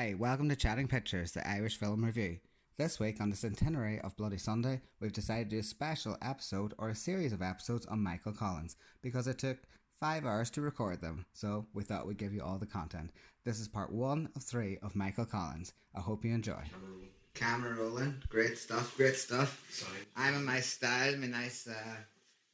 [0.00, 2.38] Hi, welcome to Chatting Pictures, the Irish film review.
[2.78, 6.72] This week, on the centenary of Bloody Sunday, we've decided to do a special episode
[6.78, 9.58] or a series of episodes on Michael Collins because it took
[10.00, 13.10] five hours to record them, so we thought we'd give you all the content.
[13.44, 15.74] This is part one of three of Michael Collins.
[15.94, 16.62] I hope you enjoy.
[17.34, 19.62] Camera rolling, great stuff, great stuff.
[19.70, 19.90] Sign.
[20.16, 21.96] I'm in my style, my nice uh,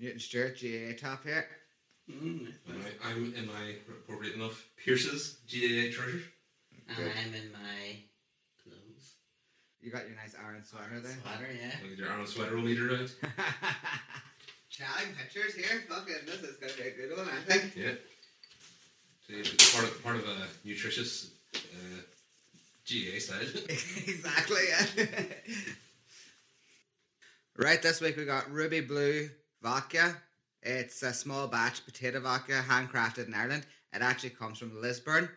[0.01, 1.46] Newton Stewart GA top here.
[2.09, 6.24] And I, I'm in my appropriate enough Pierce's GAA treasure.
[6.88, 7.12] And Good.
[7.18, 7.98] I'm in my
[8.62, 9.14] clothes.
[9.80, 11.16] You got your nice Aran sweater there.
[11.22, 11.72] Sweater, yeah.
[11.82, 13.10] Look at your Aran sweater meter out.
[14.70, 15.84] Chatting pictures here.
[15.88, 17.76] Fucking this is gonna be a good one, I think.
[17.76, 17.92] Yeah.
[19.26, 22.01] So it's part of part of a nutritious uh,
[22.87, 23.40] GAA style.
[23.68, 24.62] exactly.
[24.68, 25.24] Yeah.
[27.57, 27.82] right.
[27.82, 29.29] This week we got Ruby Blue
[29.62, 30.16] vodka.
[30.62, 33.66] It's a small batch potato vodka, handcrafted in Ireland.
[33.92, 35.29] It actually comes from Lisburn.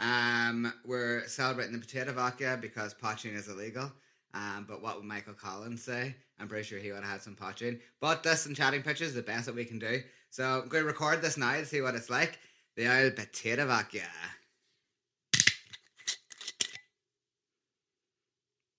[0.00, 3.92] Um, we're celebrating the potato vodka because poitín is illegal.
[4.34, 6.14] Um, but what would Michael Collins say?
[6.40, 7.80] I'm pretty sure he would have had some poitín.
[8.00, 10.00] But this and chatting pictures is the best that we can do.
[10.30, 12.38] So I'm going to record this now to see what it's like.
[12.76, 14.00] The old potato vodka.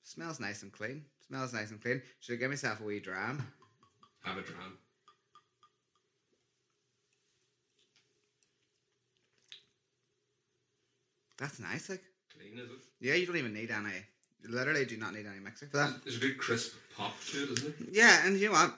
[0.03, 1.05] Smells nice and clean.
[1.27, 2.01] Smells nice and clean.
[2.19, 3.45] Should I give myself a wee dram?
[4.23, 4.77] Have a dram.
[11.37, 11.89] That's nice.
[11.89, 12.03] Like,
[12.37, 12.77] Clean is it?
[12.99, 13.91] yeah, you don't even need any.
[14.41, 16.03] You literally do not need any mixer for that.
[16.03, 17.87] There's a good crisp pop to it, isn't it?
[17.91, 18.73] Yeah, and you know what?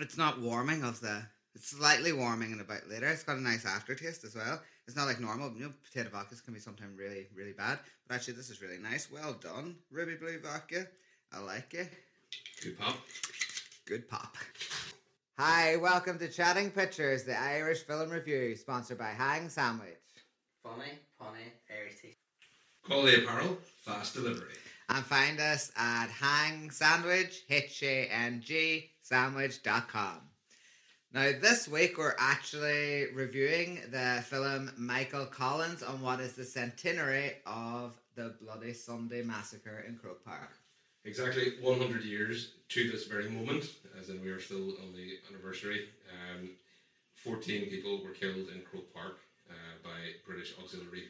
[0.00, 1.22] It's not warming of the.
[1.54, 3.06] It's slightly warming in about later.
[3.08, 4.60] It's got a nice aftertaste as well.
[4.86, 5.52] It's not like normal.
[5.56, 7.78] You know, potato vodkas can be sometimes really, really bad.
[8.06, 9.10] But actually, this is really nice.
[9.10, 10.86] Well done, Ruby Blue Vodka.
[11.32, 11.90] I like it.
[12.62, 12.96] Good pop.
[13.86, 14.36] Good pop.
[15.38, 20.07] Hi, welcome to Chatting Pictures, the Irish film review, sponsored by Hang Sandwich.
[20.62, 22.16] Funny, funny, Irish tea.
[22.82, 24.54] Quality apparel, fast delivery.
[24.88, 30.20] And find us at Hang Sandwich, H-A-N-G, sandwich.com.
[31.12, 37.36] Now, this week we're actually reviewing the film Michael Collins on what is the centenary
[37.46, 40.50] of the Bloody Sunday Massacre in Croke Park.
[41.04, 45.88] Exactly 100 years to this very moment, as in we are still on the anniversary.
[46.12, 46.50] Um,
[47.14, 49.18] 14 people were killed in Croke Park
[49.50, 51.08] uh, by British auxiliary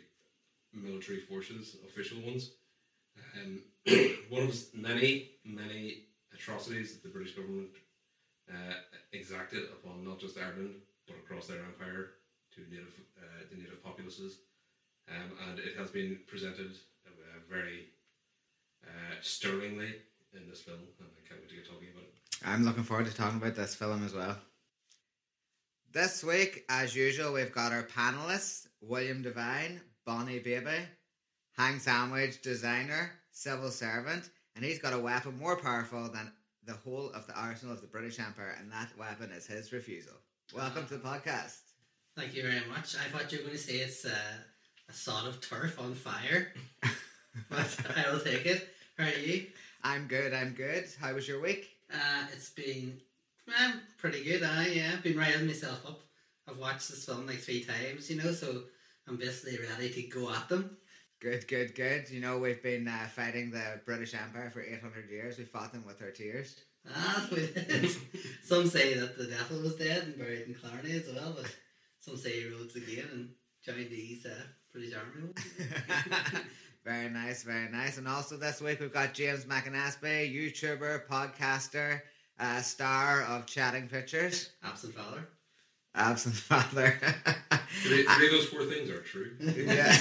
[0.72, 2.52] military forces, official ones.
[3.36, 3.62] Um,
[4.28, 7.70] one of many, many atrocities that the British government
[8.50, 8.74] uh,
[9.12, 10.74] exacted upon not just Ireland
[11.06, 12.10] but across their empire
[12.54, 14.38] to native uh, the native populaces,
[15.08, 16.72] um, and it has been presented
[17.06, 17.10] uh,
[17.50, 17.86] very
[18.84, 19.94] uh, stirringly
[20.34, 22.14] in this film, and I can't wait to get talking about it.
[22.44, 24.36] I'm looking forward to talking about this film as well.
[25.90, 30.80] This week, as usual, we've got our panelists William Devine, Bonnie Baby,
[31.56, 36.30] Hang Sandwich designer, civil servant, and he's got a weapon more powerful than
[36.66, 40.12] the whole of the arsenal of the British Empire, and that weapon is his refusal.
[40.54, 41.56] Welcome to the podcast.
[42.14, 42.94] Thank you very much.
[42.94, 44.10] I thought you were going to say it's uh,
[44.90, 46.52] a sod of turf on fire,
[47.48, 48.68] but I will take it.
[48.98, 49.46] How are you?
[49.82, 50.84] I'm good, I'm good.
[51.00, 51.78] How was your week?
[51.90, 53.00] Uh, it's been
[53.48, 54.42] um, pretty good.
[54.42, 56.00] I yeah, I've been writing myself up.
[56.48, 58.62] I've watched this film like three times, you know, so
[59.06, 60.76] I'm basically ready to go at them.
[61.20, 62.08] Good, good, good.
[62.10, 65.36] You know, we've been uh, fighting the British Empire for 800 years.
[65.36, 66.60] We fought them with our tears.
[66.94, 67.28] Ah,
[68.44, 71.54] some say that the devil was dead and buried in Clarny as well, but
[72.00, 73.28] some say he rose again and
[73.64, 74.42] joined these uh,
[74.72, 75.32] British Army.
[76.84, 77.98] very nice, very nice.
[77.98, 82.02] And also this week we've got James McAnaspey, YouTuber, podcaster,
[82.38, 85.28] uh, star of Chatting Pictures, Absent father.
[85.94, 86.98] absent father.
[87.82, 89.32] Three, three of those four things are true.
[89.40, 89.96] yeah.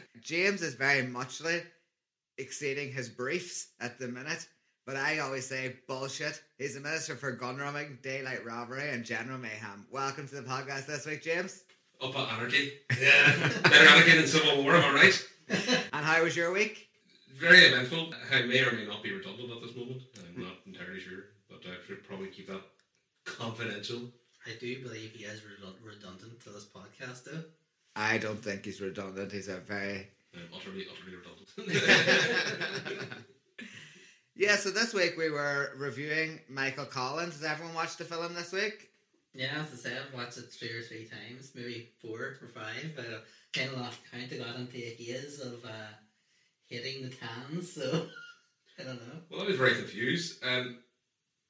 [0.22, 1.62] James is very muchly
[2.38, 4.46] exceeding his briefs at the minute.
[4.86, 6.42] But I always say bullshit.
[6.58, 9.86] He's the Minister for Gun Running, Daylight Robbery, and General Mayhem.
[9.90, 11.62] Welcome to the podcast this week, James.
[12.02, 12.72] Up at anarchy.
[13.00, 13.48] Yeah.
[13.62, 15.26] Better anarchy than civil war, am I right?
[15.92, 16.88] And how was your week?
[17.38, 18.12] Very eventful.
[18.32, 20.02] I may or may not be redundant at this moment.
[20.18, 22.62] I'm not entirely sure, but I should probably keep that
[23.24, 24.02] confidential.
[24.46, 25.42] I do believe he is
[25.82, 27.44] redundant to this podcast, though.
[27.96, 29.32] I don't think he's redundant.
[29.32, 33.12] He's a very I'm utterly, utterly redundant.
[34.36, 34.56] yeah.
[34.56, 37.34] So this week we were reviewing Michael Collins.
[37.34, 38.90] Has everyone watched the film this week?
[39.34, 42.98] Yeah, as I said, I've watched it three or three times, maybe four or five.
[42.98, 44.32] I kind of lost count.
[44.32, 45.92] I got into years of uh,
[46.70, 48.06] hitting the cans, so
[48.78, 49.20] I don't know.
[49.30, 50.42] well, I was very confused.
[50.44, 50.78] Um,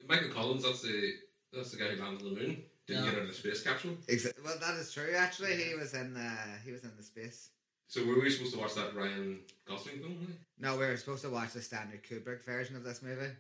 [0.09, 1.13] Michael Collins, that's the
[1.53, 2.63] that's the guy who landed on the moon.
[2.87, 3.11] Didn't No.
[3.11, 3.93] get out of the space capsule.
[4.09, 5.13] Exa- well, that is true.
[5.17, 6.33] Actually, he was in the
[6.65, 7.51] he was in the space.
[7.87, 10.35] So were we supposed to watch that Ryan Gosling film?
[10.59, 13.31] No, we were supposed to watch the Stanley Kubrick version of this movie,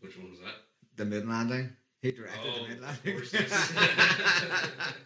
[0.00, 0.54] Which one was that?
[0.96, 1.70] The Moon Landing.
[2.02, 3.14] He directed Oh, The moon landing.
[3.16, 3.72] course, yes.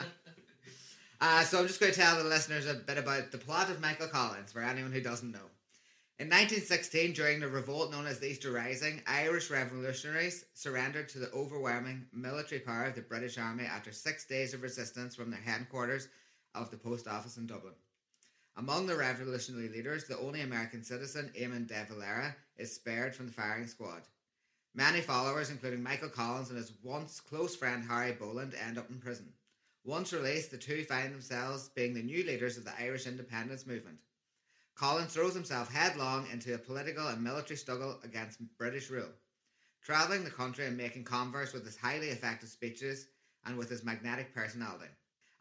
[1.21, 3.81] uh, so I'm just going to tell the listeners a bit about the plot of
[3.81, 5.39] Michael Collins for anyone who doesn't know.
[6.21, 11.33] In 1916, during the revolt known as the Easter Rising, Irish revolutionaries surrendered to the
[11.33, 16.09] overwhelming military power of the British Army after six days of resistance from their headquarters
[16.55, 17.73] of the post office in Dublin.
[18.57, 23.33] Among the revolutionary leaders, the only American citizen, Eamon de Valera, is spared from the
[23.33, 24.03] firing squad.
[24.75, 28.99] Many followers, including Michael Collins and his once close friend Harry Boland, end up in
[28.99, 29.33] prison.
[29.85, 33.97] Once released, the two find themselves being the new leaders of the Irish independence movement.
[34.81, 39.13] Collins throws himself headlong into a political and military struggle against British rule,
[39.83, 43.07] travelling the country and making converse with his highly effective speeches
[43.45, 44.89] and with his magnetic personality.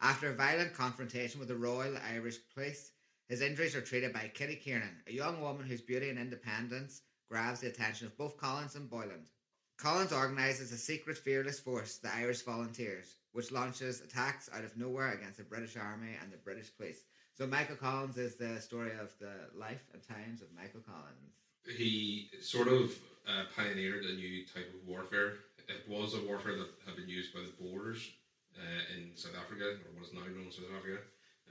[0.02, 2.92] After a violent confrontation with the Royal Irish Police,
[3.30, 7.62] his injuries are treated by Kitty Kiernan, a young woman whose beauty and independence grabs
[7.62, 9.30] the attention of both Collins and Boland.
[9.78, 15.14] Collins organises a secret fearless force, the Irish Volunteers, which launches attacks out of nowhere
[15.14, 17.06] against the British Army and the British police.
[17.40, 21.40] So Michael Collins is the story of the life and times of Michael Collins.
[21.78, 22.92] he sort of
[23.26, 25.36] uh, pioneered a new type of warfare.
[25.70, 28.12] It was a warfare that had been used by the Boers
[28.58, 30.98] uh, in South Africa, or what is now known as South Africa.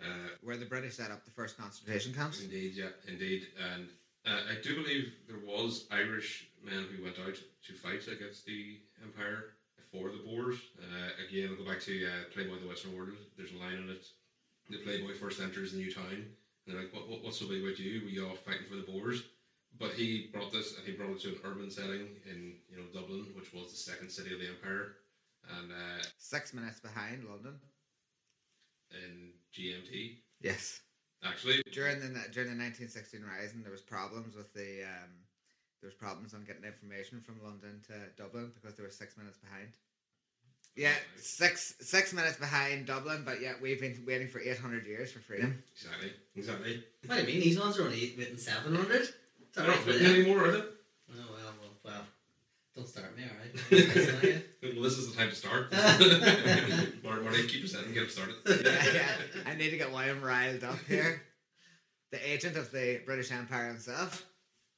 [0.05, 2.43] Uh, Where the British set up the first concentration camps.
[2.43, 3.46] Indeed, yeah, indeed.
[3.73, 3.88] And
[4.26, 8.76] uh, I do believe there was Irish men who went out to fight against the
[9.02, 9.56] Empire
[9.90, 10.58] for the Boers.
[10.79, 13.17] Uh, again, I'll go back to uh, Playboy the Western World.
[13.38, 14.05] There's a line in it.
[14.69, 16.05] The Playboy first enters the new town.
[16.11, 16.26] And
[16.67, 18.03] they're like, what, what, what's so big about you?
[18.05, 19.23] We all fighting for the Boers.
[19.79, 22.85] But he brought this, and he brought it to an urban setting in, you know,
[22.93, 24.97] Dublin, which was the second city of the Empire.
[25.59, 27.55] And uh, Six minutes behind London.
[28.91, 30.81] in GMT, Yes.
[31.25, 35.11] actually, During the during the 1916 rising, there was problems with the um,
[35.81, 39.38] there was problems on getting information from London to Dublin because they were six minutes
[39.38, 39.69] behind.
[40.76, 45.19] Yeah, six six minutes behind Dublin, but yet we've been waiting for 800 years for
[45.19, 45.61] freedom.
[45.75, 46.85] exactly, exactly.
[47.06, 47.41] What do you mean?
[47.41, 49.09] These ones are only written 700?
[49.55, 50.59] They're not written anymore, are they?
[50.59, 50.65] Oh,
[51.17, 51.26] well,
[51.61, 52.03] well, well.
[52.76, 54.43] Don't start me, alright?
[54.62, 55.73] Well, this is the time to start.
[57.03, 58.35] Martin, Marty, keep your set and get him started.
[58.47, 59.09] yeah, yeah.
[59.47, 61.23] I need to get William riled up here.
[62.11, 64.26] The agent of the British Empire himself.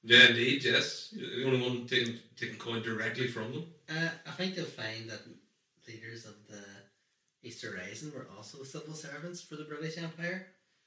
[0.03, 1.13] Yeah, indeed, yes.
[1.17, 3.65] You're the only one taking, taking coin directly from them.
[3.91, 5.21] uh, I think they'll find that
[5.91, 6.63] leaders of the
[7.43, 10.47] Easter Rising were also civil servants for the British Empire,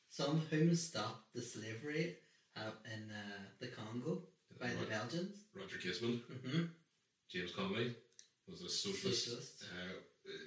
[0.10, 2.16] some of whom stopped the slavery
[2.56, 4.22] uh, in uh, the Congo
[4.60, 5.46] by the Belgians.
[5.56, 6.64] Roger Casement, Mm-hmm.
[7.32, 7.96] James Conway,
[8.48, 9.26] was a socialist.
[9.26, 9.64] Socialist.
[9.64, 9.94] Uh,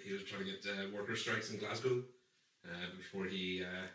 [0.04, 2.02] he was trying to get uh, worker strikes in Glasgow
[2.64, 3.86] uh, before he uh,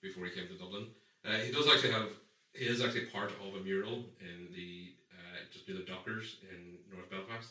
[0.00, 0.86] before he came to Dublin.
[1.24, 2.08] Uh, he does actually have
[2.54, 6.78] he is actually part of a mural in the uh, just near the Dockers in
[6.92, 7.50] North Belfast.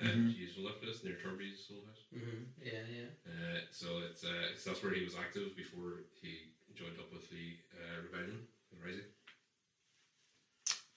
[0.00, 0.34] Uh, Mhm.
[0.34, 2.02] Hughes will look at near Turby's old house.
[2.14, 2.42] Mm-hmm.
[2.62, 3.10] Yeah, yeah.
[3.30, 7.30] Uh, so it's, uh, it's that's where he was active before he joined up with
[7.30, 9.06] the uh, rebellion, the Rising.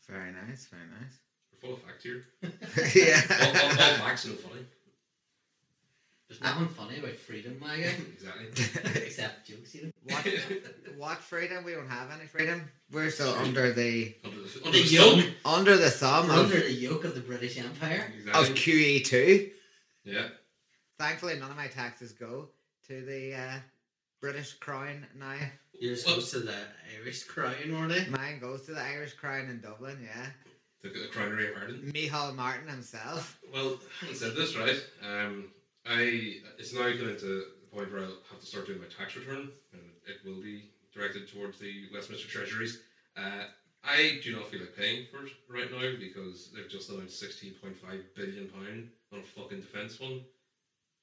[0.09, 1.19] Very nice, very nice.
[1.51, 2.25] We're full of facts here.
[2.95, 3.21] yeah.
[3.41, 4.65] all, all, all facts and funny.
[6.29, 9.01] There's nothing funny about freedom, my guy, exactly.
[9.05, 9.91] except jokes, you know.
[10.03, 10.27] what
[10.97, 11.63] what freedom?
[11.63, 12.63] We don't have any freedom.
[12.91, 15.25] We're still under the Under the, The under the yoke.
[15.45, 18.11] under the thumb We're of, under the yoke of the British Empire.
[18.33, 19.51] of QE two.
[20.03, 20.27] yeah.
[20.99, 22.49] Thankfully, none of my taxes go
[22.87, 23.53] to the uh,
[24.19, 25.35] British crown now.
[25.79, 26.55] You're supposed to the
[26.99, 28.05] Irish crown, weren't they?
[28.09, 29.97] Mine goes to the Irish crown in Dublin.
[30.03, 30.25] Yeah,
[30.81, 31.93] The, the Crownery of Ireland.
[31.93, 33.39] Micheál Martin himself.
[33.53, 34.83] Well, having said this, right?
[35.07, 35.45] Um,
[35.89, 39.15] I it's now getting to the point where I'll have to start doing my tax
[39.15, 42.79] return, and it will be directed towards the Westminster Treasuries.
[43.15, 43.45] Uh,
[43.83, 47.53] I do not feel like paying for it right now because they've just announced sixteen
[47.61, 50.21] point five billion pound on a fucking defence fund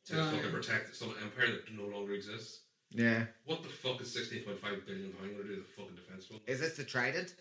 [0.06, 0.50] to Oh, fucking yeah.
[0.50, 2.60] protect some empire that no longer exists.
[2.90, 3.24] Yeah.
[3.46, 5.96] What the fuck is sixteen point five billion pound going to do to the fucking
[5.96, 6.40] defence fund?
[6.46, 7.34] Is this the Trident?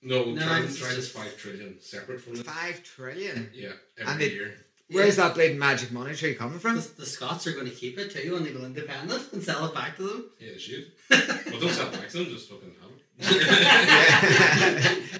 [0.00, 2.42] No, No, Trident, is Trident's five trillion separate from this.
[2.46, 3.50] Five trillion.
[3.52, 4.54] Yeah, And every they- year.
[4.90, 6.76] Where's that bleeding magic money tree coming from?
[6.76, 9.66] The, the Scots are going to keep it too when they go independent and sell
[9.66, 10.30] it back to them.
[10.40, 10.92] Yeah, they should.
[11.10, 12.87] well, don't sell it back to them, just fucking have it.
[12.87, 12.87] Yeah.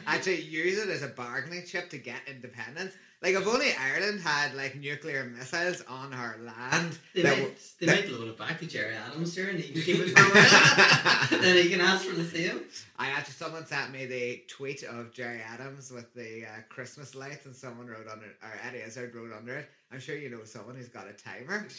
[0.06, 2.94] Actually, use it as a bargaining chip to get independence.
[3.20, 7.54] Like, if only Ireland had like nuclear missiles on her land, They that might, w-
[7.80, 10.16] they that- might loan it back to Gerry Adams here and he can keep it
[10.16, 11.40] for a while.
[11.42, 12.60] then he can ask for the same.
[12.96, 17.44] I actually someone sent me the tweet of Gerry Adams with the uh, Christmas lights,
[17.46, 19.68] and someone wrote under or Eddie Izzard wrote under it.
[19.90, 21.66] I'm sure you know someone who's got a timer.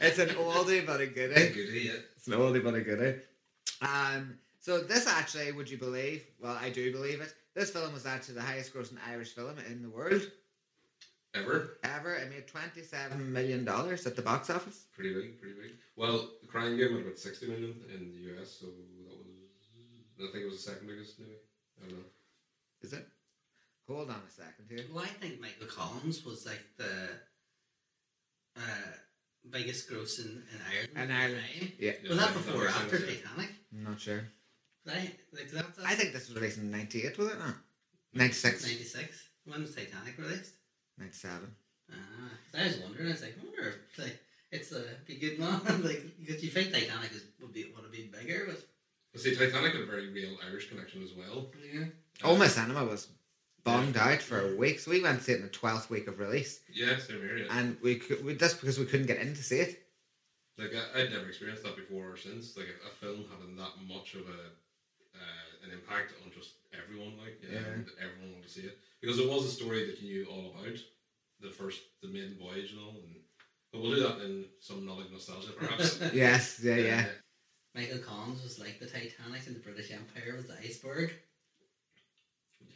[0.00, 1.48] it's an oldie but a goodie.
[1.54, 1.92] Good, yeah.
[2.16, 3.18] It's an oldie but a goodie.
[3.82, 6.24] Um, so this actually, would you believe?
[6.40, 7.34] Well, I do believe it.
[7.54, 10.22] This film was actually the highest grossing Irish film in the world
[11.34, 11.78] Ever?
[11.82, 12.14] ever.
[12.14, 14.84] It made twenty seven million dollars at the box office.
[14.94, 15.72] Pretty big, pretty big.
[15.96, 20.28] Well, the Crying Game had about 60 million in the US, so that was.
[20.28, 21.32] I think it was the second biggest, movie.
[21.82, 22.04] I don't know.
[22.82, 23.06] Is it?
[23.88, 24.84] Hold on a second here.
[24.92, 27.08] Well, I think Michael Collins was like the
[28.56, 28.60] uh,
[29.50, 30.58] biggest gross in, in
[30.96, 31.10] Ireland.
[31.10, 31.44] In Ireland.
[31.60, 31.72] time.
[31.78, 32.98] Yeah, Was that that before or after.
[32.98, 33.50] Titanic?
[33.72, 34.22] I'm not sure.
[34.88, 37.54] I, like that, that's I think this was released in ninety eight, was it not?
[38.14, 38.62] Ninety six.
[38.62, 39.28] 96.
[39.44, 40.52] When was Titanic released?
[40.98, 41.54] Ninety seven.
[41.90, 41.94] Ah,
[42.50, 43.08] 'cause I was wondering.
[43.08, 44.18] I was like, I wonder if like
[44.50, 45.60] it's a be good one.
[45.84, 48.60] like, because you think Titanic is would be would have been bigger, but
[49.12, 51.50] But see, Titanic had a very real Irish connection as well.
[51.72, 51.84] yeah.
[52.24, 53.08] Oh, my cinema was
[53.64, 54.86] bombed out for weeks.
[54.86, 57.38] We went to see it in the twelfth week of release, Yeah, same here.
[57.38, 57.58] Yeah.
[57.58, 59.78] and we could we, that's because we couldn't get in to see it.
[60.58, 62.56] Like I, I'd never experienced that before or since.
[62.56, 64.40] Like a, a film having that much of a
[65.14, 67.58] uh, an impact on just everyone, like Yeah.
[67.58, 70.50] and everyone wanted to see it because it was a story that you knew all
[70.54, 70.78] about,
[71.40, 72.90] the first, the maiden voyage and all.
[73.02, 73.16] And
[73.72, 75.98] but we'll do that in some knowledge nostalgia, perhaps.
[76.12, 77.04] Yes, yeah, yeah.
[77.08, 77.12] Uh,
[77.74, 81.14] Michael Collins was like the Titanic, and the British Empire was the iceberg.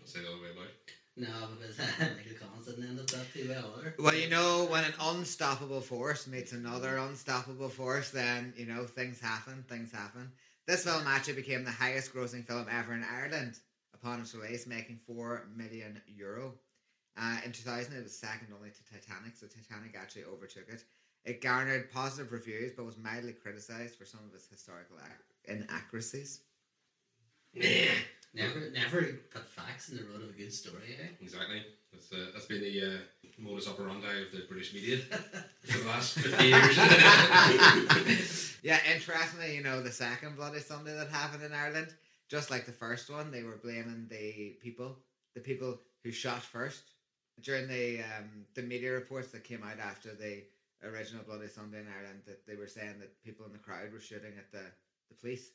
[0.07, 0.71] I'll say the other way about.
[1.17, 3.95] No, because Michael Collins didn't end up that too well, either.
[3.99, 9.19] Well, you know, when an unstoppable force meets another unstoppable force, then you know things
[9.19, 9.65] happen.
[9.69, 10.31] Things happen.
[10.69, 13.59] This film actually became the highest grossing film ever in Ireland
[13.95, 16.53] upon its release, making four million euro.
[17.19, 20.85] Uh, in 2000, it was second only to Titanic, so Titanic actually overtook it.
[21.25, 26.43] It garnered positive reviews, but was mildly criticized for some of its historical ac- inaccuracies.
[28.37, 29.03] Never, never
[29.33, 30.97] put facts in the road of a good story.
[31.01, 31.07] Eh?
[31.23, 31.63] Exactly.
[31.91, 32.99] That's uh, that's been the uh,
[33.39, 34.99] modus operandi of the British media
[35.63, 36.77] for the last fifty years.
[38.63, 41.95] yeah, interestingly, you know, the second Bloody Sunday that happened in Ireland,
[42.29, 44.99] just like the first one, they were blaming the people,
[45.35, 46.83] the people who shot first.
[47.41, 50.43] During the um, the media reports that came out after the
[50.85, 54.01] original Bloody Sunday in Ireland, that they were saying that people in the crowd were
[54.01, 54.65] shooting at the,
[55.09, 55.53] the police.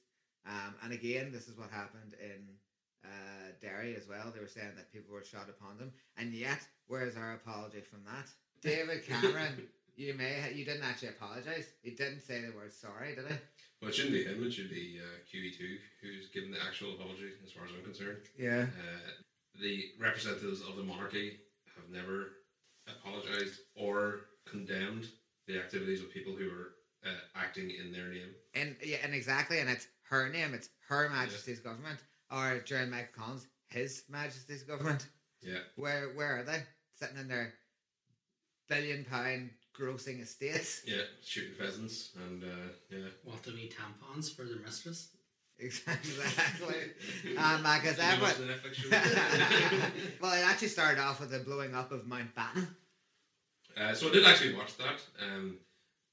[0.47, 2.41] Um, and again, this is what happened in
[3.05, 4.31] uh, Derry as well.
[4.33, 5.91] They were saying that people were shot upon them.
[6.17, 8.27] And yet, where's our apology from that?
[8.61, 11.65] David Cameron, you may ha- you didn't actually apologize.
[11.81, 13.35] He didn't say the word sorry, did he?
[13.81, 14.43] well, it shouldn't be him.
[14.43, 18.17] It should be uh, QE2 who's given the actual apology, as far as I'm concerned.
[18.37, 18.65] Yeah.
[18.79, 19.11] Uh,
[19.59, 21.37] the representatives of the monarchy
[21.75, 22.29] have never
[22.87, 25.07] apologized or condemned
[25.47, 26.71] the activities of people who are
[27.05, 28.29] uh, acting in their name.
[28.53, 30.53] And yeah, and exactly, and it's her name.
[30.53, 31.99] It's Her Majesty's government,
[32.31, 35.07] or during Michael Collins, His Majesty's government.
[35.41, 35.59] Yeah.
[35.75, 36.63] Where where are they
[36.99, 37.53] sitting in their
[38.69, 40.81] billion pound grossing estates?
[40.87, 42.47] Yeah, shooting pheasants and uh,
[42.89, 43.07] yeah.
[43.23, 45.09] What to be tampons for their mistress?
[45.59, 46.75] exactly.
[47.37, 48.47] Um, because Did you watch everyone.
[48.47, 48.73] the Netflix
[49.81, 49.87] show?
[50.21, 52.67] well, it actually started off with the blowing up of Mountbatten.
[53.77, 55.57] Uh, so I did actually watch that, um,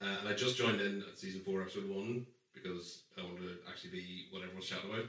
[0.01, 3.55] uh, and I just joined in at season four, episode one, because I wanted to
[3.69, 5.07] actually be what everyone's chatting about.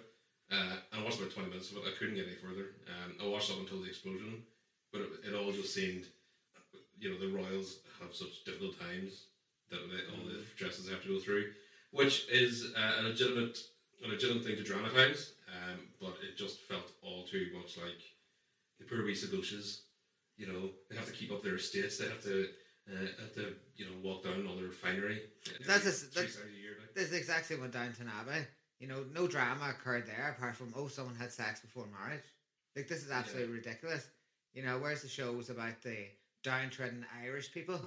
[0.52, 1.84] Uh, and I watched about twenty minutes of it.
[1.88, 2.74] I couldn't get any further.
[2.90, 4.44] Um, I watched up until the explosion,
[4.92, 6.06] but it, it all just seemed,
[6.98, 9.26] you know, the royals have such difficult times
[9.70, 11.52] that they, all the stresses they have to go through,
[11.92, 13.60] which is uh, a legitimate,
[14.04, 15.34] a legitimate thing to dramatize.
[15.50, 18.02] Um, but it just felt all too much like
[18.80, 19.82] the poor wee Sagoshes
[20.40, 21.98] you know, they have to keep up their estates.
[21.98, 22.48] They have to
[22.90, 25.22] uh, have to you know walk down all their finery.
[25.68, 26.78] That's a- that's- times a year.
[26.80, 26.96] Like.
[26.96, 28.46] This is exactly what Downton Abbey.
[28.80, 32.24] You know, no drama occurred there apart from oh, someone had sex before marriage.
[32.76, 34.08] Like this is absolutely ridiculous.
[34.54, 36.08] You know, where's the shows about the
[36.44, 37.80] downtrodden Irish people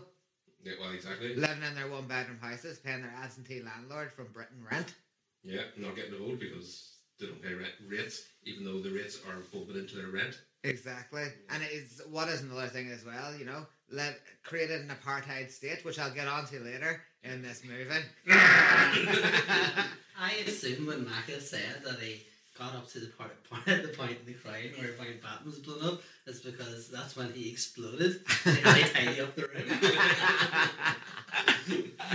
[0.63, 1.35] Yeah, well, exactly.
[1.35, 4.95] living in their one bedroom houses, paying their absentee landlord from Britain rent?
[5.43, 9.41] Yeah, not getting vote because they don't pay rent rates, even though the rates are
[9.41, 10.39] folded into their rent.
[10.65, 11.25] Exactly.
[11.51, 15.51] And it is what is another thing as well, you know, let created an apartheid
[15.51, 18.05] state, which I'll get onto later in this movie.
[20.23, 22.23] I assume when Maka said that he
[22.57, 25.83] got up to the part, part the point in the crowd where Mountbatten was blown
[25.85, 28.21] up, it's because that's when he exploded.
[28.45, 29.69] They had to tidy up the room.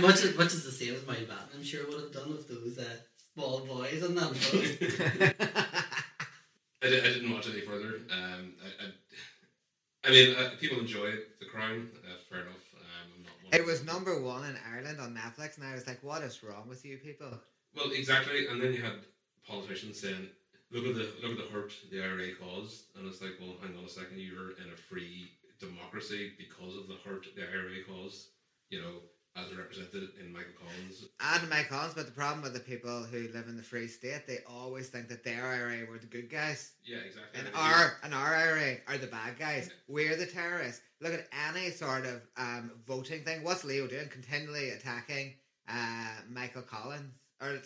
[0.00, 2.78] much, as, much as the same as Mountbatten, I'm sure would have done with those
[2.78, 2.96] uh,
[3.34, 5.34] small boys on that boat.
[6.82, 8.00] I, did, I didn't watch any further.
[8.10, 11.10] Um, I, I, I mean, uh, people enjoy
[11.40, 11.90] The Crown.
[12.02, 12.54] Uh, fair enough.
[12.74, 16.02] Um, I'm not it was number one in Ireland on Netflix, and I was like,
[16.02, 17.38] what is wrong with you people?
[17.74, 18.46] Well, exactly.
[18.46, 19.04] And then you had
[19.46, 20.28] politicians saying,
[20.70, 23.76] "Look at the look at the hurt the IRA caused," and it's like, well, hang
[23.76, 24.18] on a second.
[24.18, 28.28] You're in a free democracy because of the hurt the IRA caused.
[28.70, 28.94] You know,
[29.36, 31.06] as represented in Michael Collins.
[31.20, 34.26] And Mike Collins, but the problem with the people who live in the Free State,
[34.26, 36.72] they always think that their IRA were the good guys.
[36.84, 37.38] Yeah, exactly.
[37.38, 39.70] And And our and our IRA are the bad guys.
[39.86, 40.82] We're the terrorists.
[41.00, 43.44] Look at any sort of um, voting thing.
[43.44, 44.08] What's Leo doing?
[44.08, 45.34] Continually attacking
[45.68, 47.58] uh, Michael Collins or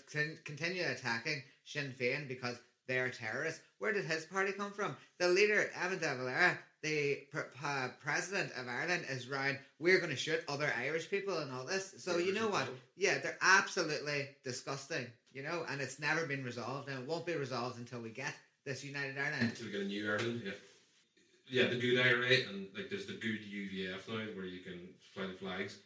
[0.45, 2.57] continue attacking Sinn Féin because
[2.89, 3.61] they're terrorists.
[3.79, 4.97] Where did his party come from?
[5.19, 9.59] The leader, Eamon De Valera, the pr- uh, president of Ireland, is round.
[9.79, 11.95] We're going to shoot other Irish people and all this.
[11.99, 12.69] So you know what?
[12.97, 15.07] Yeah, they're absolutely disgusting.
[15.33, 18.35] You know, and it's never been resolved, and it won't be resolved until we get
[18.67, 19.43] this United Ireland.
[19.43, 20.53] Until we get a new Ireland, yeah.
[21.49, 25.27] Yeah, the good IRA and like there's the good UVF now where you can fly
[25.27, 25.79] the flags.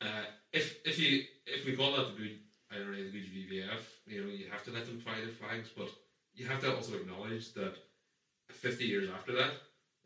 [0.00, 2.38] Uh, if if you if we call that the good
[2.74, 5.88] Good UVF, you know, you have to let them fly their flags, but
[6.34, 7.74] you have to also acknowledge that
[8.50, 9.52] 50 years after that,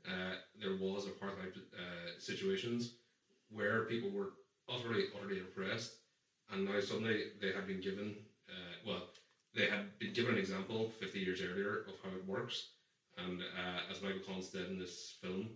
[0.07, 2.91] uh, there was apartheid uh, situations
[3.49, 4.29] where people were
[4.69, 5.95] utterly, utterly oppressed,
[6.51, 8.15] and now suddenly they had been given,
[8.51, 9.03] uh, well,
[9.55, 12.67] they had been given an example 50 years earlier of how it works,
[13.17, 15.49] and uh, as Michael Collins said in this film,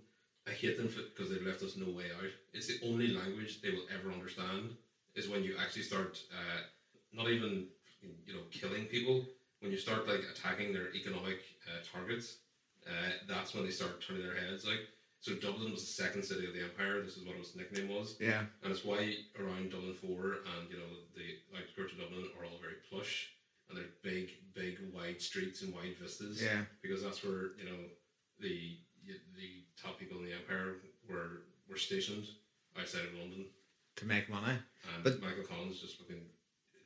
[0.49, 2.31] I hate them because they've left us no way out.
[2.55, 4.73] It's the only language they will ever understand
[5.15, 6.63] is when you actually start uh,
[7.13, 7.67] not even
[8.27, 9.25] you know killing people.
[9.61, 11.39] When you start like attacking their economic
[11.69, 12.39] uh, targets,
[12.87, 14.67] uh, that's when they start turning their heads.
[14.67, 14.81] Like
[15.21, 17.01] so, Dublin was the second city of the empire.
[17.01, 18.43] This is what its nickname was, Yeah.
[18.65, 22.59] and it's why around Dublin Four and you know the outskirts of Dublin are all
[22.61, 23.29] very plush
[23.69, 26.63] and they're big, big, wide streets and wide vistas Yeah.
[26.83, 27.79] because that's where you know
[28.41, 28.77] the
[29.37, 30.77] the top people in the empire
[31.09, 32.27] were were stationed
[32.79, 33.47] outside of London,
[33.97, 34.57] To make money.
[34.93, 36.21] and But- Michael Collins just fucking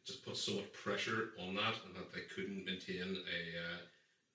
[0.07, 3.79] just put so much pressure on that, and that they couldn't maintain a uh,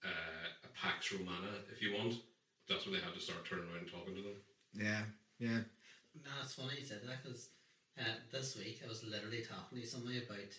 [0.03, 2.15] uh, a pax romana, if you want.
[2.67, 4.38] That's when they had to start turning around and talking to them.
[4.75, 5.03] Yeah.
[5.39, 5.63] Yeah.
[6.23, 7.49] No, it's funny you said that because
[7.99, 10.51] uh, this week I was literally talking to somebody about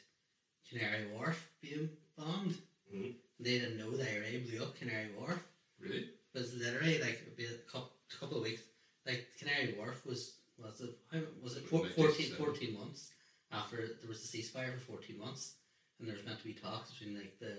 [0.68, 2.56] Canary Wharf being bombed.
[2.92, 3.14] Mhm.
[3.38, 5.40] They didn't know the IRA blew up Canary Wharf.
[5.78, 6.08] Really?
[6.34, 8.62] It was literally like it'd be a couple, couple of weeks.
[9.04, 13.10] Like Canary Wharf was was it how was it four, Like 14, 14 months
[13.52, 15.54] after there was a ceasefire for fourteen months,
[15.98, 17.56] and there's meant to be talks between like the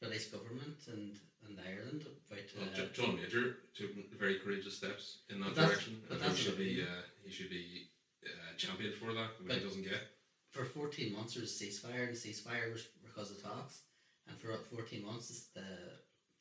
[0.00, 2.72] British government and and Ireland about.
[2.72, 6.58] Uh, Jo- John Major took very courageous steps in that direction, but and he should
[6.58, 7.86] be uh, he should be
[8.26, 10.02] uh, championed for that, but, he doesn't get.
[10.50, 13.80] for 14 months there was a ceasefire and the ceasefire was because of talks
[14.26, 15.70] and for 14 months the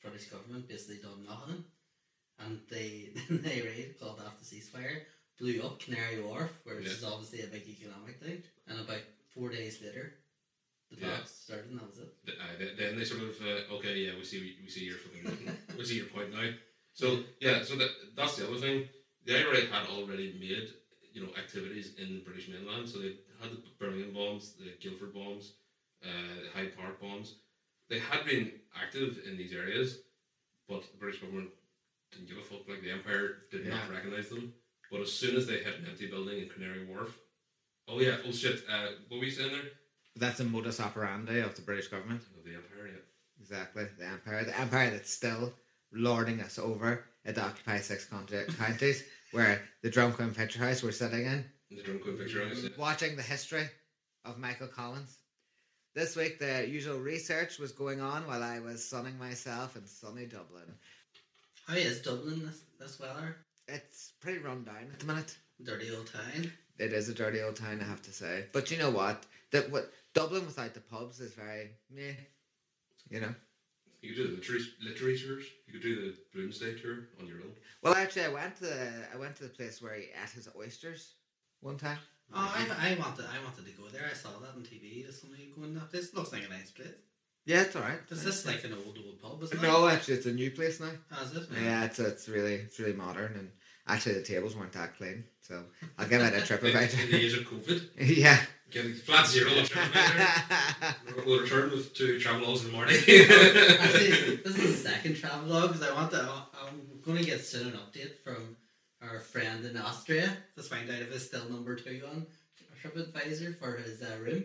[0.02, 1.64] British government basically done nothing
[2.40, 5.04] and they they raid called off the ceasefire
[5.40, 6.92] blew up Canary Wharf which Yeah.
[6.92, 9.02] is obviously a big economic thing and about
[9.34, 10.14] four days later
[10.92, 11.18] the Yeah.
[11.18, 14.16] talks started and that was it Th- uh, then they sort of uh, okay, yeah,
[14.16, 16.52] we see we see your fucking we see your point now.
[16.94, 18.88] So yeah, so that that's the other thing.
[19.26, 20.68] The IRA had already made
[21.14, 22.90] you know activities in the British mainland.
[22.90, 25.54] So they had the Birmingham bombs, the Guildford bombs,
[26.04, 26.08] uh,
[26.44, 27.36] the Hyde Park bombs.
[27.88, 30.00] They had been active in these areas,
[30.68, 31.50] but the British government
[32.12, 32.68] didn't give a fuck.
[32.68, 34.54] Like the Empire did not recognise them.
[34.92, 37.18] But as soon as they hit an empty building in Canary Wharf,
[37.88, 39.62] oh yeah, oh shit, uh, what were you saying there?
[40.16, 42.22] That's a modus operandi of the British government.
[42.38, 43.00] Of the Empire, yeah.
[43.40, 43.86] Exactly.
[43.98, 44.44] The empire.
[44.44, 45.54] The empire that's still
[45.94, 47.06] lording us over.
[47.24, 51.46] It occupies six conti- counties where the Drumcombe Picture House we're sitting in.
[51.72, 52.64] The Drum Queen Picture House.
[52.64, 52.70] yeah.
[52.78, 53.68] watching the history
[54.26, 55.18] of Michael Collins.
[55.96, 60.26] This week, the usual research was going on while I was sunning myself in sunny
[60.26, 60.74] Dublin.
[61.68, 63.38] how is Dublin this, this weather
[63.72, 65.38] It's pretty run down at the minute.
[65.64, 68.46] dirty old town It is a dirty old town, I have to say.
[68.54, 69.26] But you know what?
[69.52, 72.14] That what Dublin without the pubs is very meh.
[73.10, 73.36] You know.
[74.02, 75.46] You could do the literary, literary tours.
[75.68, 77.52] You could do the Bloomsday tour on your own.
[77.82, 80.48] Well, actually, I went to the I went to the place where he ate his
[80.58, 81.14] oysters
[81.62, 81.98] one time.
[82.34, 85.20] oh I, I wanted I wanted to go there I saw that on TV there's
[85.20, 86.94] somebody going that place looks like a nice place
[87.46, 88.00] Yeah, it's alright.
[88.10, 90.80] is this like an old old pub is it No, actually, it's a new place
[90.80, 90.92] now.
[91.12, 93.50] oh, is it Yeah, it's it's really it's really modern and
[93.90, 95.64] actually the tables weren't that clean, so
[95.98, 97.14] I'll give it a trip In, in the about.
[97.14, 98.40] age of COVID, yeah.
[98.72, 99.50] getting flat zero.
[101.16, 102.96] We'll- We'll return with to Travelodge in the morning.
[103.08, 106.22] Actually, this is the second travelogue because I want to.
[106.66, 108.56] I'm going to get soon an update from
[109.02, 112.26] our friend in Austria to find out if it's still number two on
[112.82, 114.44] TripAdvisor for his uh, room.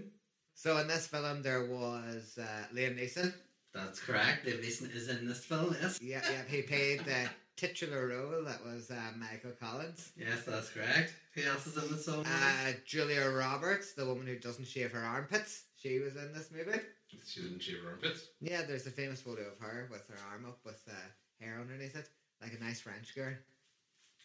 [0.55, 3.33] so in this film there was uh, Liam Neeson.
[3.75, 4.47] That's correct.
[4.47, 5.77] Liam Neeson is in this film.
[5.81, 5.99] Yes.
[6.01, 10.13] Yeah, yeah, he played the titular role that was uh, Michael Collins.
[10.17, 11.13] Yes, that's correct.
[11.35, 12.25] Who else is in this film?
[12.25, 16.79] Uh, Julia Roberts, the woman who doesn't shave her armpits, she was in this movie.
[17.27, 18.29] she didn't shave her armpits.
[18.41, 21.97] Yeah, there's a famous photo of her with her arm up with uh, hair underneath
[21.97, 22.09] it,
[22.41, 23.35] like a nice French girl.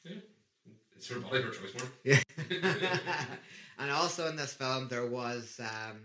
[0.03, 0.17] Yeah.
[0.95, 1.91] It's her body, her choice, Mark.
[2.03, 2.19] Yeah.
[3.79, 5.97] and also in this film, there was um,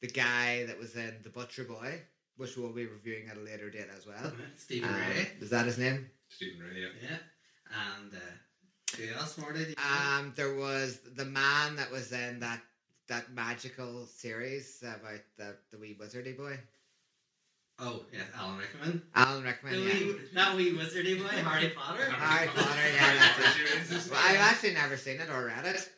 [0.00, 2.02] the guy that was in The Butcher Boy,
[2.40, 4.32] which we'll be reviewing at a later date as well.
[4.56, 5.28] Stephen Uh, Ray.
[5.40, 6.08] Is that his name?
[6.28, 6.88] Stephen Rea, yeah.
[7.10, 7.16] Yeah.
[8.00, 9.64] And uh, who else, Marty?
[9.64, 10.18] do you know?
[10.18, 12.60] Um, there was the man that was in that
[13.08, 16.56] that magical series about the, the wee wizardy boy.
[17.80, 19.02] oh, yes, Alan Rickman.
[19.16, 19.82] Alan The Rickman, yeah.
[19.94, 22.04] wee, that wee wizardy boy, Harry Potter.
[22.04, 23.32] Harry Potter, yeah,
[23.90, 24.10] that's it.
[24.12, 25.88] Well, I've actually never seen it or read it.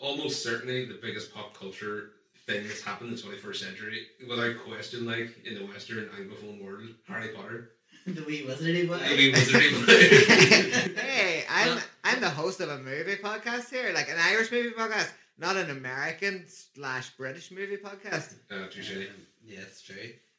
[0.00, 2.12] Almost certainly the biggest pop culture
[2.48, 6.88] thing that's happened in the 21st century, without question, like in the Western Anglophone world,
[7.06, 7.70] Harry Potter.
[8.06, 8.98] the wee wizardy boy.
[8.98, 11.00] The wee wizardy boy.
[11.00, 14.70] hey, I'm Well- I'm the host of a movie podcast here, like an Irish movie
[14.70, 18.34] podcast, not an American slash British movie podcast.
[18.50, 18.96] uh, touche.
[18.96, 19.04] Um,
[19.44, 19.94] yeah, it's true.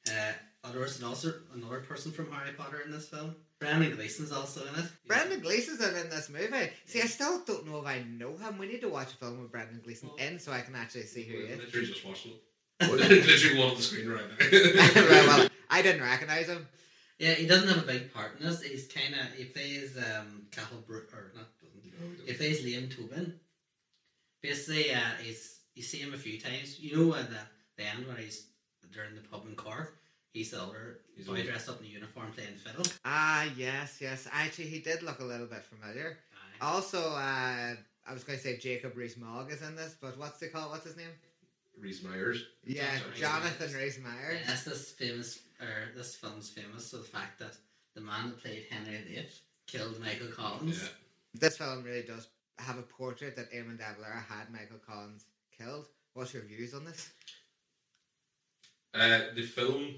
[0.07, 3.35] Uh, there was also another person from Harry Potter in this film.
[3.59, 4.85] Brendan Gleeson's also in it.
[5.05, 6.69] Brendan Gleeson's in in this movie.
[6.85, 8.57] See, I still don't know if I know him.
[8.57, 11.03] We need to watch a film with Brendan Gleeson Well- in so I can actually
[11.03, 11.59] see who he is.
[11.59, 12.41] Literally just watched it.
[12.81, 14.45] Literally one on the screen right now.
[15.09, 16.65] right, well, I didn't recognize him.
[17.17, 18.61] Yeah, he doesn't have a big part in this.
[18.61, 22.25] He's kind of he plays um Cathal Br- or not doesn't.
[22.25, 23.33] He plays Liam Tobin.
[24.41, 26.79] Basically, uh, he's you see him a few times.
[26.79, 27.39] You know at the,
[27.77, 28.47] the end where he's
[28.93, 29.98] during the pub in Cork.
[30.33, 32.85] He's the older He's boy dressed up in the uniform playing the fiddle.
[33.03, 34.27] Ah, yes, yes.
[34.31, 36.19] Actually, he did look a little bit familiar.
[36.33, 36.65] Aye.
[36.65, 37.73] Also, uh,
[38.07, 40.69] I was going to say Jacob Rees-Mogg is in this, but what's they call?
[40.69, 41.11] What's his name?
[41.79, 42.45] Rhys Meyers.
[42.65, 42.83] Yeah,
[43.15, 44.39] Jonathan Jonathan Rhys Rhys-Meyers.
[44.47, 47.55] Yes, this famous or this film's famous for the fact that
[47.95, 49.27] the man that played Henry VIII
[49.67, 50.81] killed Michael Collins.
[50.83, 50.89] Yeah.
[51.35, 52.27] This film really does
[52.59, 55.25] have a portrait that Eamon de Valera had Michael Collins
[55.57, 55.87] killed.
[56.13, 57.09] What's your views on this?
[58.93, 59.95] Uh, the film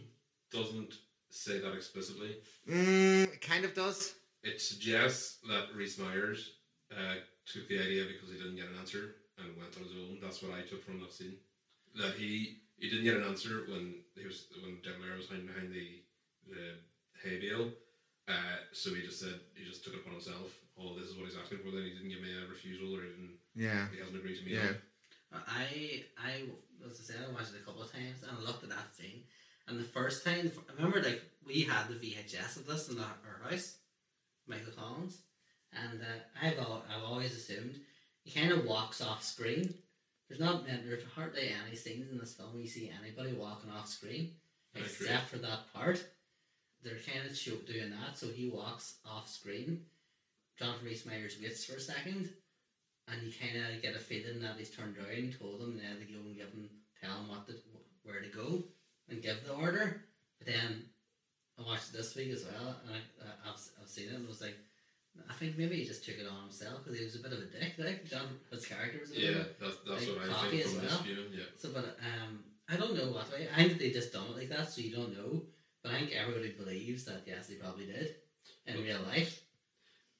[0.52, 0.96] doesn't
[1.30, 2.38] say that explicitly.
[2.70, 4.16] Mm, it kind of does.
[4.44, 6.54] It suggests that Rhys Meyers
[6.92, 10.18] uh, took the idea because he didn't get an answer and went on his own.
[10.22, 11.36] That's what I took from that scene.
[11.96, 15.74] That he he didn't get an answer when he was when De was hiding behind
[15.74, 16.02] the
[16.50, 16.80] the
[17.24, 17.72] hay bale.
[18.28, 20.50] Uh, so he just said he just took it upon himself.
[20.80, 21.72] Oh, this is what he's asking for.
[21.72, 23.38] Then he didn't give me a refusal or he didn't.
[23.56, 23.86] Yeah.
[23.92, 24.56] He hasn't agreed to me.
[24.56, 24.80] Yeah.
[25.34, 26.50] Uh, I I
[26.86, 28.96] as I said I watched it a couple of times and I looked at that
[28.96, 29.24] scene
[29.67, 33.06] and the first time I remember like we had the VHS of this in our,
[33.06, 33.78] our house,
[34.47, 35.17] Michael Collins,
[35.74, 37.76] and uh, I've al- I've always assumed
[38.24, 39.74] he kind of walks off screen.
[40.28, 43.71] There's not many, there's hardly any scenes in this film where you see anybody walking
[43.71, 44.32] off screen
[44.76, 46.04] except for that part.
[46.84, 49.82] They're kind of doing that, so he walks off screen.
[50.58, 52.30] Jonathan Rhys Meyers waits for a second,
[53.08, 55.80] and you kind of get a feeling that he's turned around, and told him, and
[55.80, 56.69] then they go and give him,
[57.02, 57.54] tell him what to,
[58.04, 58.63] where to go,
[59.12, 60.02] and give the order.
[60.39, 60.84] But then
[61.60, 64.28] I watched it this week as well, and I, uh, I've, I've seen it, and
[64.28, 64.58] was like,
[65.30, 67.39] I think maybe he just took it on himself because he was a bit of
[67.39, 67.74] a dick.
[67.78, 69.24] Like John, his character was a bit.
[69.24, 71.02] Yeah, Of a, that's, that's Like what I think as from well.
[71.04, 71.32] viewing.
[71.36, 71.52] Yeah.
[71.58, 73.47] so, but um, I don't know what way.
[73.54, 75.43] I think they just done it like that, so you don't know.
[75.84, 78.15] But I think everybody believes that yes, he probably did
[78.67, 79.41] in real life,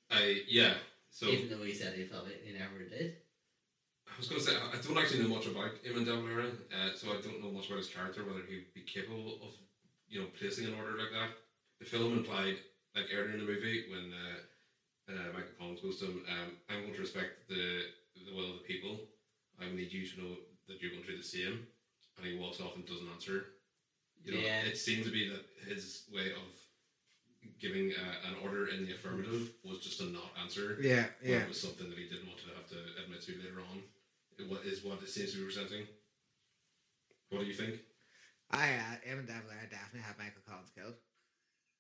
[0.10, 0.73] I yeah.
[1.12, 3.15] So even though he said he probably he never did.
[4.12, 6.91] I was going to say I don't actually know much about Eamon De Valera, uh,
[6.95, 9.50] so I don't know much about his character, whether he'd be capable of,
[10.10, 11.32] you know, placing an order like that.
[11.80, 12.58] The film implied,
[12.95, 14.38] like earlier in the movie, when uh,
[15.10, 17.82] uh, Michael Collins goes to him, um, I'm going to respect the
[18.28, 19.00] the will of the people.
[19.60, 20.34] I need you to know
[20.67, 21.65] that you're going to do the same.
[22.17, 23.45] And he walks off and doesn't answer.
[24.24, 24.62] You know, Yeah.
[24.67, 26.45] it seemed to be that his way of
[27.60, 30.78] giving uh, an order in the affirmative was just a not answer.
[30.80, 31.41] Yeah, yeah.
[31.41, 33.82] it was something that he didn't want to have to admit to later on.
[34.38, 35.86] It wa- is what it seems to be presenting.
[37.30, 37.80] What do you think?
[38.52, 40.96] I, uh, Eamon de Valera definitely had Michael Collins killed.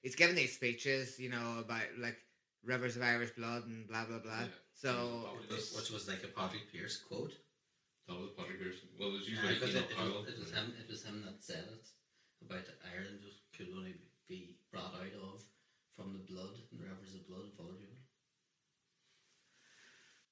[0.01, 2.17] He's giving these speeches, you know, about like
[2.63, 4.47] rivers of Irish blood and blah blah blah.
[4.47, 4.55] Yeah.
[4.73, 4.91] So
[5.49, 7.33] This- Which was like a Patrick Pearse quote.
[8.07, 8.81] That was Patrick Pearse.
[8.97, 10.73] Well, it was Yeah, usually because it, Enoch it, was, it was him.
[10.79, 11.87] It was him that said it
[12.41, 13.95] about Ireland just could only
[14.27, 15.43] be brought out of
[15.95, 17.99] from the blood, the rivers of blood of other people.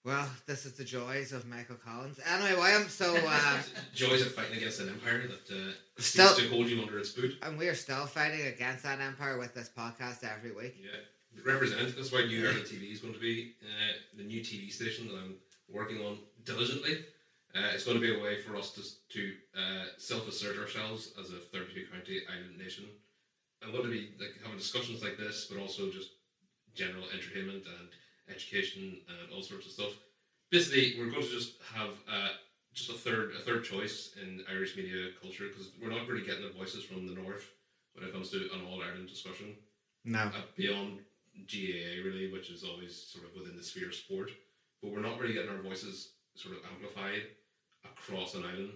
[0.06, 2.20] Well, this is the joys of Michael Collins.
[2.26, 2.88] Anyway, William.
[2.88, 3.58] So uh,
[3.94, 7.12] Joys of fighting against an empire that uh, Still- seems to hold you under its
[7.12, 7.38] boot.
[7.44, 10.76] and we are still fighting against that empire with this podcast every week.
[10.82, 10.90] Yeah.
[11.46, 11.96] Represent.
[11.96, 15.16] That's why New Ireland TV is going to be uh, the new TV station that
[15.16, 15.36] I'm
[15.72, 17.06] working on diligently.
[17.56, 18.82] Uh, it's going to be a way for us to,
[19.18, 22.86] to uh, self-assert ourselves as a 32 county island nation.
[23.64, 26.10] I'm going to be like having discussions like this, but also just
[26.76, 27.90] general entertainment and
[28.34, 29.94] education and all sorts of stuff.
[30.52, 32.30] Basically, we're going to just have uh,
[32.74, 36.44] just a third a third choice in Irish media culture because we're not really getting
[36.44, 37.46] the voices from the north
[37.94, 39.56] when it comes to an all Ireland discussion
[40.06, 40.20] No.
[40.20, 41.00] uh, beyond
[41.48, 44.32] GAA really, which is always sort of within the sphere of sport.
[44.82, 47.24] but we're not really getting our voices sort of amplified
[47.86, 48.72] across an island.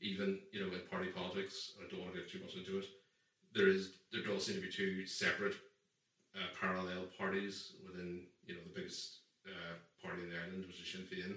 [0.00, 2.86] Even you know in party politics, I don't want to get too much into it.
[3.54, 5.54] There is there does seem to be two separate
[6.36, 10.88] uh, parallel parties within you know the biggest uh, party in Ireland, island, which is
[10.90, 11.36] Sinn Féin.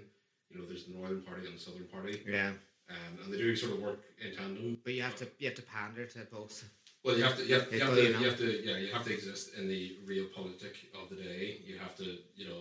[0.50, 2.52] You know, there's the Northern Party and the Southern Party, Yeah,
[2.89, 4.78] um, and they do sort of work in tandem.
[4.84, 6.63] but you have to you have to pander to both.
[7.04, 8.19] Well, you have to, you have, you have to, you know.
[8.19, 11.58] you have to, yeah, you have to exist in the real politic of the day.
[11.65, 12.60] You have to, you know,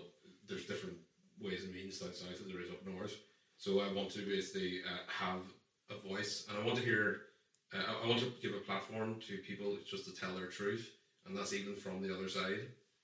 [0.49, 0.97] there's different
[1.43, 3.15] ways and means down south as there is up north.
[3.59, 5.41] So I want to basically uh, have
[5.91, 7.05] a voice, and I want to hear,
[7.75, 10.89] uh, I- want to give a platform to people just to tell their truth,
[11.27, 12.61] and that's even from the other side.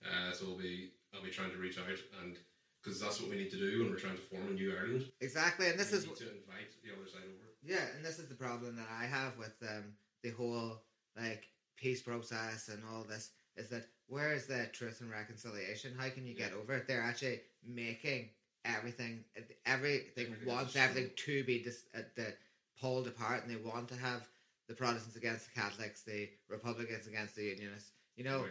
[0.06, 2.36] Uh, so I'll be, I'll be trying to reach out, and
[2.82, 5.10] because that's what we need to do when we're trying to form a new Ireland.
[5.20, 7.50] Exactly, and this we is to invite the other side over.
[7.64, 10.82] Yeah, and this is the problem that I have with um, the whole
[11.16, 15.94] like peace process and all this is that where is the truth and reconciliation?
[15.98, 16.86] How can you get over it?
[16.86, 18.28] They're actually making
[18.64, 19.24] everything,
[19.64, 22.34] everything Everything wants everything to be dis- uh, the
[22.80, 24.28] pulled apart, and they want to have
[24.68, 27.92] the Protestants against the Catholics, the Republicans against the Unionists.
[28.16, 28.46] You know,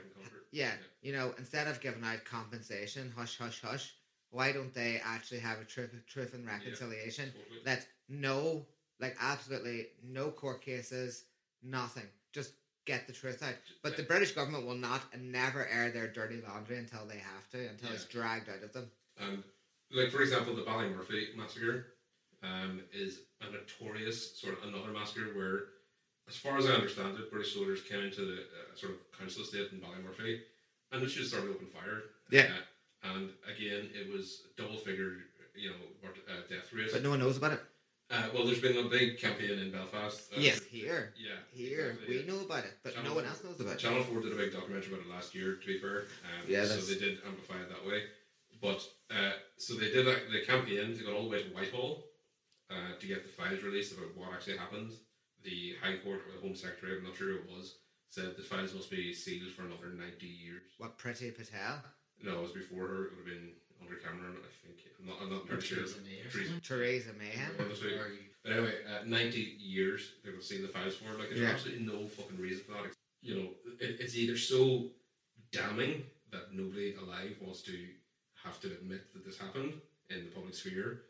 [0.52, 3.94] yeah, you know, instead of giving out compensation, hush, hush, hush,
[4.30, 7.32] why don't they actually have a truth, truth and reconciliation?
[7.32, 7.60] Totally.
[7.64, 8.66] that no,
[9.00, 11.24] like absolutely no court cases,
[11.64, 12.08] nothing.
[12.34, 12.52] Just
[12.86, 13.56] get the truth out.
[13.84, 17.48] But the British government will not and never air their dirty laundry until they have
[17.50, 18.90] to, until it's dragged out of them.
[19.18, 19.44] And
[19.92, 21.86] like for example, the Ballymurphy massacre
[22.44, 25.62] um, is a notorious sort of another massacre where,
[26.28, 29.44] as far as I understand it, British soldiers came into the uh, sort of council
[29.44, 30.40] estate in Ballymurphy
[30.92, 32.04] and literally just started open fire.
[32.32, 32.50] Yeah.
[33.04, 35.18] Uh, and again, it was double figure,
[35.56, 36.90] you know, uh, death rate.
[36.92, 37.62] But no one knows about it.
[38.10, 40.32] uh, well, there's been a big campaign in Belfast.
[40.34, 41.36] uh, yes, here, Yeah.
[41.54, 43.80] here exactly, we know about it, but Channel no one else knows about it.
[43.80, 45.56] Channel Four did a big documentary about it last year.
[45.56, 48.04] To be fair, um, Yeah, so they did amplify it that way.
[48.62, 50.94] But uh, so they did the campaign.
[50.94, 52.04] They got all the way to Whitehall
[52.72, 54.92] uh, to get the files released about what actually happened.
[55.46, 57.76] The High Court or the Home Secretary, I'm not sure who it was,
[58.10, 60.64] said the files must be sealed for another ninety years.
[60.80, 61.82] What Priti Patel,
[62.24, 63.06] No, it was before her.
[63.06, 63.50] It would have been
[63.82, 64.82] under Cameron, I think.
[65.00, 65.18] I'm not.
[65.22, 65.78] I'm not Or pretty sure.
[65.86, 66.62] Theresa May or Theresa- something.
[66.62, 67.58] Theresa Mayhem.
[67.58, 67.96] One of the two.
[67.96, 71.14] Or you- But anyway, uh, 90 years they will see the files for.
[71.14, 71.50] Like, there's Yeah.
[71.54, 72.94] absolutely no fucking reason for that.
[73.22, 74.92] You know, it, it's either so
[75.52, 77.90] damning that nobody alive wants to
[78.44, 79.80] have to admit that this happened
[80.10, 81.04] in the public sphere,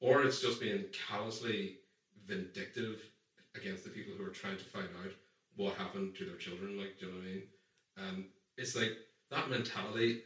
[0.00, 1.78] or it's just being callously
[2.26, 3.02] vindictive
[3.54, 5.12] against the people who are trying to find out
[5.56, 6.78] what happened to their children.
[6.78, 7.42] Like, do you know what I mean?
[7.98, 8.24] Um,
[8.56, 8.96] it's like
[9.30, 10.22] that mentality.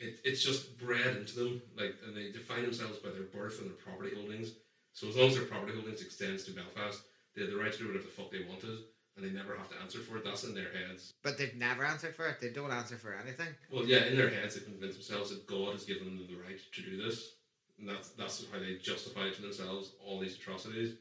[0.00, 3.68] It, it's just bred into them, like, and they define themselves by their birth and
[3.68, 4.52] their property holdings.
[4.94, 7.02] So as long as their property holdings extends to Belfast,
[7.34, 8.80] they have the right to do whatever the fuck they wanted,
[9.16, 10.24] and they never have to answer for it.
[10.24, 11.12] That's in their heads.
[11.22, 12.40] But they've never answered for it.
[12.40, 13.48] They don't answer for anything.
[13.70, 16.58] Well, yeah, in their heads, they convince themselves that God has given them the right
[16.74, 17.36] to do this,
[17.78, 20.96] and that's that's how they justify to themselves all these atrocities.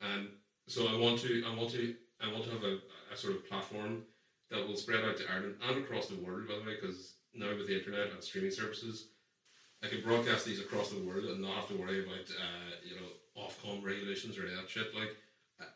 [0.00, 0.28] And
[0.68, 2.78] so I want to, I want to, I want to have a,
[3.12, 4.02] a sort of platform
[4.50, 7.48] that will spread out to Ireland and across the world, by the way, because now
[7.48, 9.08] with the internet and streaming services,
[9.82, 12.96] I can broadcast these across the world and not have to worry about, uh, you
[12.96, 14.94] know, Ofcom regulations or that shit.
[14.94, 15.14] Like,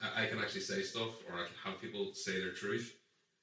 [0.01, 2.95] I, I can actually say stuff, or I can have people say their truth,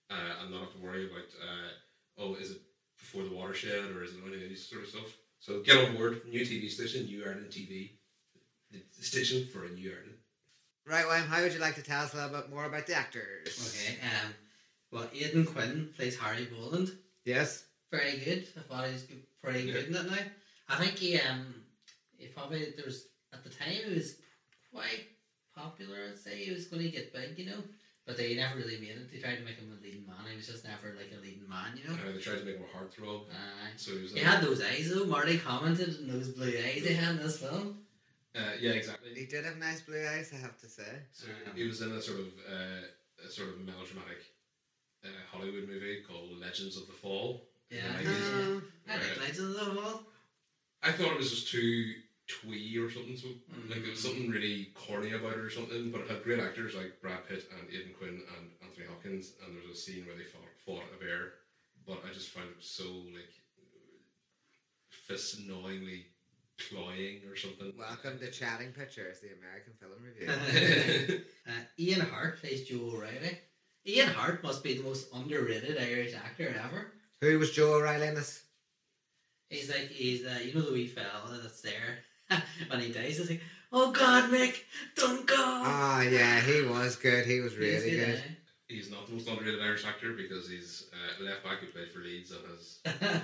[0.10, 1.70] uh, and not have to worry about, uh,
[2.18, 2.62] oh, is it
[2.98, 5.14] before the watershed or is it any of these sort of stuff.
[5.40, 7.92] So get on board, new TV station, New Ireland TV,
[8.72, 10.16] the the station for a New Ireland.
[10.88, 12.94] Right, William, how would you like to tell us a little bit more about the
[12.96, 13.76] actors?
[13.90, 13.98] Okay.
[14.02, 14.34] Um.
[14.92, 16.92] Well, Aidan Quinn plays Harry Boland.
[17.26, 17.66] Yes.
[17.92, 18.48] Very good.
[18.58, 19.74] I thought he was good, pretty Yeah.
[19.74, 20.18] good in it now.
[20.70, 21.54] I think he um
[22.18, 24.16] he probably there was at the time he was
[24.74, 25.08] quite
[25.56, 25.98] popular.
[26.10, 27.62] I'd say he was going to get big, you know.
[28.06, 29.12] But they never really made it.
[29.12, 30.16] They tried to make him a leading man.
[30.30, 31.96] He was just never like a leading man, you know.
[31.96, 34.14] Uh, they tried to make him a heartthrob, Uh, so he was.
[34.14, 35.06] he like- had those eyes though.
[35.06, 37.84] Marty commented on those blue eyes he had in this film.
[38.36, 39.14] Uh, yeah, exactly.
[39.16, 41.02] He did have nice blue eyes, I have to say.
[41.12, 44.22] So he was in a sort of uh, a sort of melodramatic
[45.04, 47.48] uh, Hollywood movie called Legends of the Fall.
[47.72, 48.12] in the Yeah.
[48.12, 48.32] 90s.
[48.32, 50.04] Uh, I like Legends of the Wall.
[50.84, 51.94] I thought it was just too
[52.28, 53.18] twee or something.
[53.18, 53.28] So
[53.70, 55.92] like there was something really corny about it or something.
[55.92, 59.34] But it had great actors like Brad Pitt and Aidan Quinn and Anthony Hopkins.
[59.44, 61.34] And there was a scene where they fought, fought a bear.
[61.88, 62.84] But I just found it so
[63.16, 63.32] like
[64.90, 66.06] fist gnawingly
[66.70, 67.74] cloying or something.
[67.78, 71.22] welcome to Chatting Pictures, the American film review.
[71.48, 73.38] Uh, Ian Hart plays Joe O'Reilly.
[73.86, 76.92] Ian Hart must be the most underrated Irish actor ever.
[77.22, 78.44] Who was Joe O'Reilly in this?
[79.50, 82.00] He's like he's uh, you know the wee fella that's there
[82.70, 83.18] when he dies.
[83.18, 83.42] He's like,
[83.72, 84.58] "Oh God, Mick,
[84.98, 87.26] don't go." Ah, yeah, he was good.
[87.26, 88.16] He was He's really good.
[88.18, 88.22] eh?
[88.68, 92.00] He's not the most underrated Irish actor because he's uh, left back who played for
[92.00, 92.80] Leeds and has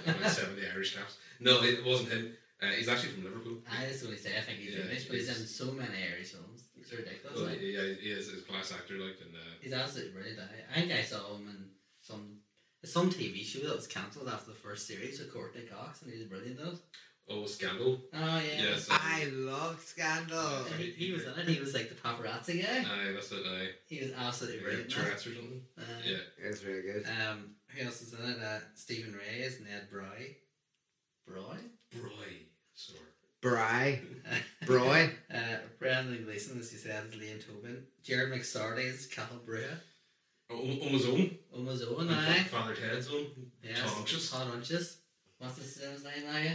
[0.07, 1.17] about 70 Irish caps.
[1.41, 2.31] No, it wasn't him.
[2.61, 3.57] Uh, he's actually from Liverpool.
[3.69, 5.71] I was going to say I think he's Yeah, English, but he's in he's- so
[5.71, 6.63] many Irish films.
[6.79, 7.35] It's ridiculous.
[7.35, 7.59] Well, like.
[7.61, 10.39] yeah, he is he's a class actor, like, and uh, He's absolutely brilliant.
[10.39, 11.69] I, I think I saw him in
[12.01, 12.37] some
[12.83, 16.19] some TV show that was cancelled after the first series with Courteney Cox, and he
[16.19, 16.75] was brilliant in it.
[17.29, 18.01] oh, Scandal.
[18.13, 18.61] Oh yeah.
[18.63, 20.65] Yes, uh, I love Scandal.
[20.71, 21.47] And he, he was in it.
[21.47, 22.79] He was like the paparazzi guy.
[22.79, 23.43] Aye, that's it.
[23.45, 24.91] Aye, He was absolutely yeah, brilliant.
[24.93, 25.03] in it.
[25.03, 25.61] Tourette's or something.
[25.77, 26.17] Uh, Yeah,
[26.49, 27.05] It's really good.
[27.07, 28.37] Um, who else is in it?
[28.43, 30.35] Uh, Stephen Rea is Ned Bry.
[31.27, 31.57] Bry.
[31.91, 32.33] Bry.
[32.73, 32.99] Sorry.
[33.41, 34.01] Bry.
[34.65, 35.09] Broy.
[35.33, 35.37] Uh,
[35.79, 37.83] Brendan Gleeson, as you said, is Liam Tobin.
[38.03, 39.79] Gerard McSorley is Cathal Brugha.
[40.49, 41.37] Oh, on his own.
[41.53, 42.43] Almost Owen, And aye.
[42.43, 43.25] Father Ted's own.
[43.63, 43.79] Yes.
[43.79, 44.31] Tonches.
[44.31, 44.97] Todd Unches.
[45.39, 46.51] What's his his name, you?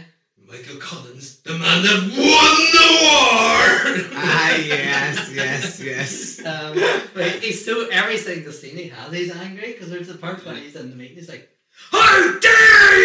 [0.47, 4.09] Michael Collins, the man that won the war.
[4.15, 6.39] ah, yes, yes, yes.
[6.45, 6.73] Um,
[7.13, 10.55] but he's so every single scene he has, he's angry because there's a part when
[10.55, 11.49] he's in the meeting, he's like,
[11.91, 12.99] How dare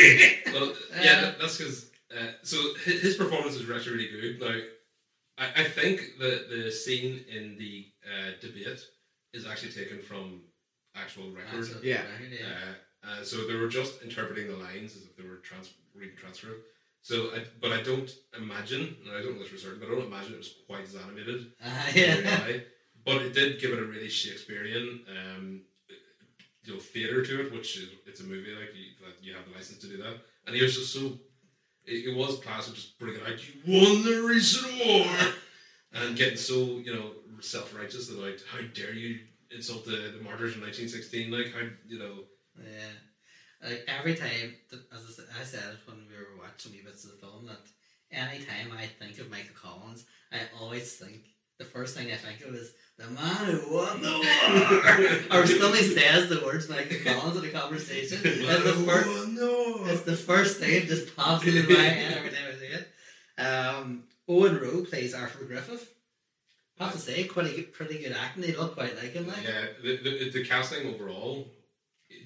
[0.00, 0.36] you!
[0.52, 1.20] well, yeah, Yeah.
[1.22, 1.86] that- that's because.
[2.12, 4.40] Uh, so his, his performance was actually really good.
[4.40, 4.58] Now,
[5.38, 8.80] I, I think the the scene in the uh, debate
[9.32, 10.40] is actually taken from
[10.96, 11.64] actual record.
[11.64, 12.02] "That's Yeah.
[12.02, 12.46] right, yeah.
[13.04, 16.16] Uh, uh, so they were just interpreting the lines as if they were trans- reading
[16.16, 16.66] transcript.
[17.02, 19.92] So, I, but I don't imagine, and I don't know this for certain, but I
[19.94, 21.52] don't imagine it was quite as animated.
[21.64, 22.48] Uh, yeah.
[23.06, 25.62] But it did give it a really Shakespearean, um,
[26.64, 29.46] you know, theatre to it, which is it's a movie like you, that you have
[29.46, 30.20] the license to do that.
[30.46, 31.18] And he was just so,
[31.86, 35.06] it, it was classic, just bringing out, you won the recent war,
[35.92, 39.20] and getting so you know self righteous like, how dare you
[39.50, 41.30] insult the, the martyrs in 1916?
[41.30, 42.24] Like how you know.
[42.58, 43.68] Yeah.
[43.68, 47.46] Like every time, as I said, when we were watching wee bits of the film,
[47.46, 47.58] that
[48.10, 51.24] any time I think of Michael Collins, I always think
[51.58, 55.40] the first thing I think of is the man who won the war.
[55.40, 58.18] or somebody says the words Michael Collins in a conversation.
[58.22, 59.86] It's the first, Oh, no.
[59.90, 63.42] it's the first thing that just pops into my head every time I see it.
[63.42, 65.92] Um, Owen Roe plays Arthur Griffith.
[66.78, 68.42] I have to say, pretty good, pretty good acting.
[68.42, 69.26] They look quite like him.
[69.26, 69.42] Like.
[69.44, 71.50] Yeah, the, the, the casting overall,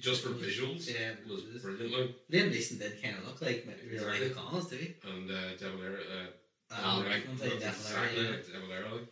[0.01, 1.91] just for visuals, Yeah, was it was- brilliant.
[1.93, 4.27] Like, Liam Neeson did kind of look like real Exactly.
[4.29, 4.95] Michael Collins, did he?
[5.09, 8.29] and uh, De Valera, uh, Uh, Al Valera, Rickman played that's Death exactly yeah.
[8.29, 9.07] like De Valera, like.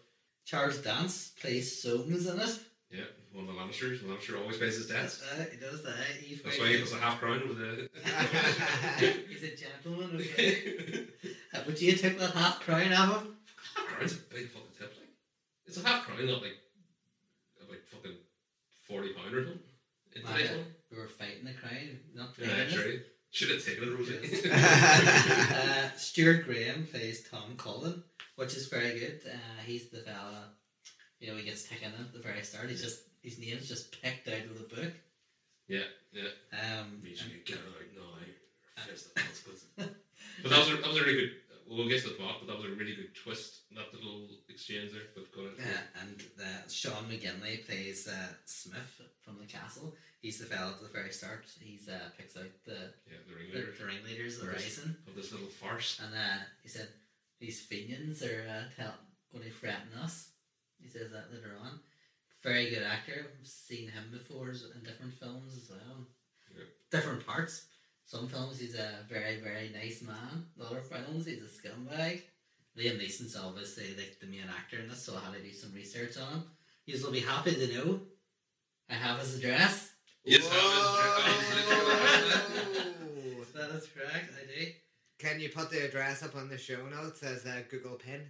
[0.46, 2.60] Charles Dance plays Soames in it.
[2.92, 4.02] Yeah, one of the Lannisters.
[4.02, 5.22] The Lannister always pays his debts.
[5.24, 5.96] Uh, he does that.
[6.22, 7.90] He's That's why he was a half crown with the.
[9.30, 10.18] He's a gentleman.
[10.22, 11.06] Okay.
[11.56, 13.36] Uh, Would you take that half crown off him?
[13.76, 15.10] half crown's a big fucking tip, like.
[15.68, 16.58] It's a half crown, not like
[17.62, 18.18] about fucking
[18.88, 19.62] forty pound or something.
[20.16, 20.58] In today's yeah.
[20.92, 23.02] We were fighting the crown, not Yeah, playing true.
[23.30, 24.50] Should have taken it, Rosie.
[24.52, 28.04] uh, Stuart Graham plays Tom Cullen,
[28.36, 29.22] which is very good.
[29.26, 30.50] Uh, he's the fella,
[31.20, 32.70] you know, he gets taken in at the very start.
[32.70, 34.94] He's just his name's just picked out of the book.
[35.68, 36.30] yeah, yeah.
[36.52, 38.82] Um, Means you get it out now.
[38.84, 39.66] or face the consequences.
[39.78, 41.32] but that was a, that was a really good.
[41.66, 43.62] Well, we'll get to the plot, but that was a really good twist.
[43.74, 45.08] That little exchange there.
[45.16, 45.56] But go ahead.
[45.96, 49.96] Uh, and uh, Sean McGinley plays uh, Smith from the castle.
[50.22, 51.46] He's the fella at the very start.
[51.62, 54.78] He's uh, picks out the Yeah, the the, ringleader the ringleaders of the Of this-
[54.80, 56.02] rising, of this little farce.
[56.04, 56.90] and uh, he said
[57.44, 58.94] these Fenians are uh, tell,
[59.34, 60.30] going to threaten us.
[60.82, 61.78] He says that later on.
[62.42, 63.26] Very good actor.
[63.42, 66.08] I've seen him before in different films as well.
[66.56, 66.64] Yeah.
[66.90, 67.66] Different parts.
[68.06, 70.46] Some films he's a very very nice man.
[70.62, 72.22] Other films he's a scumbag.
[72.78, 75.74] Liam Neeson's obviously like the main actor in this, so I had to do some
[75.74, 76.44] research on him.
[76.86, 78.00] You will be happy to know
[78.90, 79.92] I have his address.
[80.24, 80.94] Yes, have Whoa.
[83.54, 84.72] That is correct, I do.
[85.20, 88.22] Can you put the address up on the show notes as a Google pin?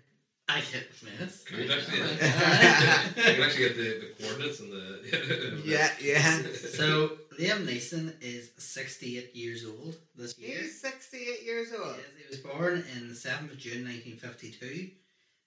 [0.50, 0.88] I get
[1.20, 1.44] miss.
[1.46, 5.62] Can you actually, you can actually get the, the coordinates and the.
[5.66, 6.42] Yeah, yeah.
[6.54, 10.60] so Liam Neeson is 68 years old this year.
[10.60, 11.96] He's 68 years old.
[11.96, 14.92] Yes, he was born in the 7th of June 1952.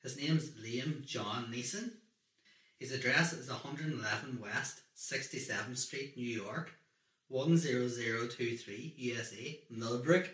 [0.03, 1.91] His name's Liam John Neeson.
[2.78, 6.70] His address is 111 West 67th Street, New York,
[7.30, 10.30] 10023, USA, Millbrook.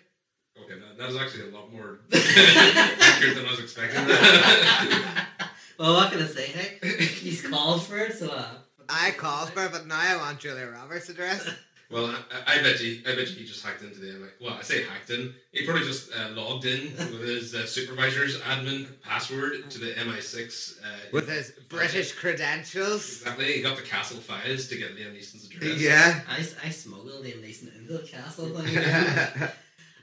[0.61, 4.07] Okay, that, that was actually a lot more accurate than I was expecting.
[5.79, 6.47] well, what can I say?
[6.47, 8.47] Hey, he's called for it, so uh,
[8.89, 11.49] I called for it, but now I want Julia Roberts' address.
[11.91, 12.15] well,
[12.47, 14.29] I, I bet you, I bet you he just hacked into the MI.
[14.41, 15.35] Well, I say hacked in.
[15.53, 20.81] He probably just uh, logged in with his uh, supervisor's admin password to the MI6.
[20.83, 23.23] Uh, With his British credentials.
[23.23, 25.81] Exactly, he got the castle files to get Liam Neeson's address.
[25.81, 26.21] Yeah.
[26.29, 29.49] I, I smuggled Liam Neeson into the castle thing.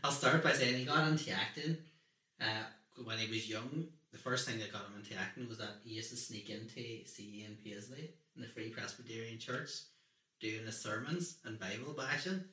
[0.03, 1.77] I'll start by saying he got into acting
[2.41, 2.63] uh,
[3.03, 3.85] when he was young.
[4.11, 7.05] The first thing that got him into acting was that he used to sneak into
[7.05, 9.69] see Ian Paisley in the Free Presbyterian Church
[10.39, 12.43] doing his sermons and Bible bashing.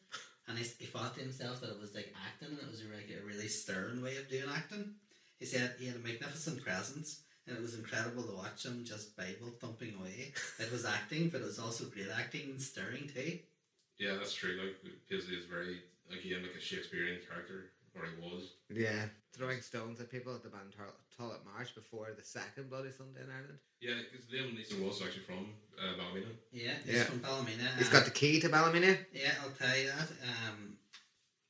[0.49, 3.11] and he, he thought to himself that it was like acting, and it was like
[3.11, 4.95] a really stern way of doing acting.
[5.39, 9.17] He said he had a magnificent presence, and it was incredible to watch him just
[9.17, 10.33] Bible thumping away.
[10.59, 13.39] It was acting, but it was also great acting and stirring too.
[13.99, 14.59] Yeah, that's true.
[14.61, 15.81] Like Paisley is very
[16.11, 18.55] again like a Shakespearean character, or he was.
[18.71, 20.73] Yeah, throwing stones at people at the band
[21.19, 23.59] Tullett Marsh before the second Bloody Sunday in Ireland.
[23.81, 25.49] Yeah, because Liam Neeson was actually from
[25.79, 26.33] uh, Ballymena.
[26.53, 27.05] Yeah, he's Yeah.
[27.05, 27.69] from Ballymena.
[27.79, 28.97] He's uh, got the key to Ballymena.
[29.13, 30.09] Yeah, I'll tell you that.
[30.23, 30.77] Um,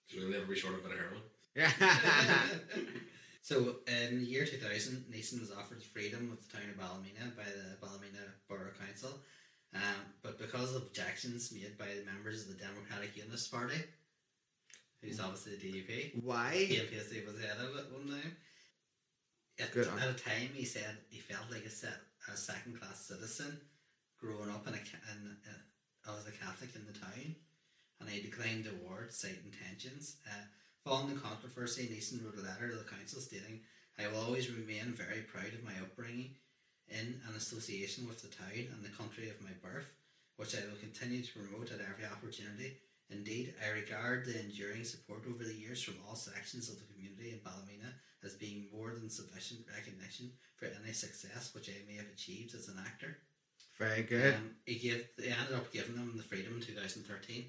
[0.08, 1.22] So he'll never be short of a bit of heroin.
[1.56, 1.72] Yeah.
[3.42, 7.44] so in the year 2000, Neeson was offered freedom of the town of Ballymena by
[7.44, 9.18] the Ballymena Borough Council,
[9.74, 13.78] um, but because of objections made by the members of the Democratic Unionist Party,
[15.06, 16.66] who's obviously the DUP, Why?
[16.68, 18.36] Ian Paisley was head of it one time.
[19.58, 21.96] At, Good at a time, he said he felt like a, set,
[22.32, 23.60] a second class citizen
[24.20, 24.82] growing up in a,
[25.14, 27.34] in a, as a Catholic in the town,
[28.00, 30.16] and he declined the award, citing tensions.
[30.26, 30.44] Uh,
[30.84, 33.60] following the controversy, Neeson wrote a letter to the council stating,
[33.98, 36.36] I will always remain very proud of my upbringing
[36.88, 39.88] in an association with the town and the country of my birth,
[40.36, 42.76] which I will continue to promote at every opportunity.
[43.08, 47.30] Indeed, I regard the enduring support over the years from all sections of the community
[47.30, 47.94] in Ballymena
[48.24, 52.68] as being more than sufficient recognition for any success which I may have achieved as
[52.68, 53.18] an actor.
[53.78, 54.34] Very good.
[54.34, 57.44] Um, he gave they ended up giving him the freedom in 2013.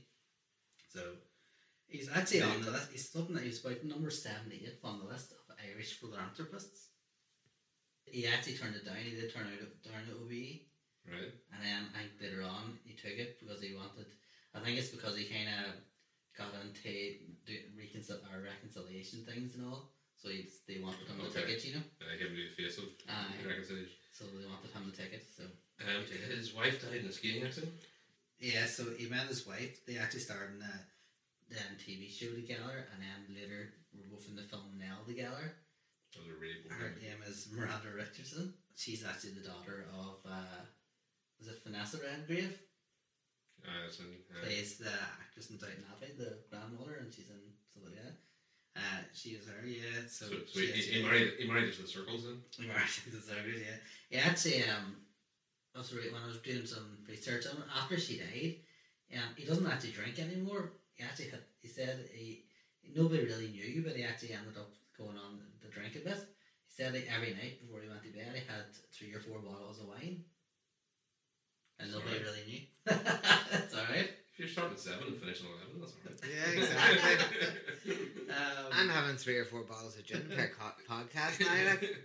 [0.90, 1.02] So
[1.88, 2.92] he's actually on the list.
[2.92, 6.90] He's something that he's about number 78 on the list of Irish philanthropists.
[8.06, 8.96] He actually turned it down.
[8.98, 10.68] He did turn out down at OBE.
[11.08, 11.32] Right.
[11.54, 14.06] And then I think later on he took it because he wanted.
[14.56, 15.76] I think it's because he kind of
[16.38, 19.90] got into do, reconcil- or reconciliation things and all.
[20.18, 21.46] So he, they wanted him to Okay.
[21.46, 21.86] take it, you know.
[22.02, 23.46] Uh, he had to the face of Aye.
[23.46, 23.94] reconciliation.
[24.12, 25.26] So they wanted him to take it.
[25.36, 25.44] So
[25.80, 26.02] Um,
[26.34, 27.74] his wife died in a skiing accident.
[28.40, 29.86] yeah, so he met his wife.
[29.86, 30.74] They actually starred in a
[31.78, 35.54] TV show together, and then later we're both in the film Nell together.
[36.14, 36.98] That was a really Her boring.
[37.02, 38.54] name is Miranda Richardson.
[38.76, 40.66] She's actually the daughter of uh,
[41.38, 42.58] was it Vanessa Redgrave?
[43.66, 47.42] Uh, in, uh, plays the actress in Downton Abbey, the grandmother, and she's in
[47.84, 47.98] like.
[48.78, 50.06] Uh, she is her, yeah.
[50.08, 52.38] So, so, so he, he married he married into the circles then.
[52.54, 53.82] he married into the circus, yeah.
[54.10, 55.02] He actually, um,
[55.74, 58.62] right, when I was doing some research on it, after she died,
[59.18, 60.74] um, he doesn't actually drink anymore.
[60.94, 62.46] He actually had, he said he,
[62.96, 66.22] nobody really knew, but he actually ended up going on to drink a bit.
[66.66, 69.40] He said that every night before he went to bed, he had three or four
[69.42, 70.22] bottles of wine.
[71.80, 72.26] And That's nobody alright.
[72.26, 72.62] really knew.
[73.52, 74.10] That's alright.
[74.34, 76.22] If you're starting at seven and finishing at eleven, that's alright.
[76.26, 77.96] Yeah, exactly.
[78.28, 81.70] Um, I'm having three or four bottles of gin per co- podcast now.
[81.72, 81.96] Like.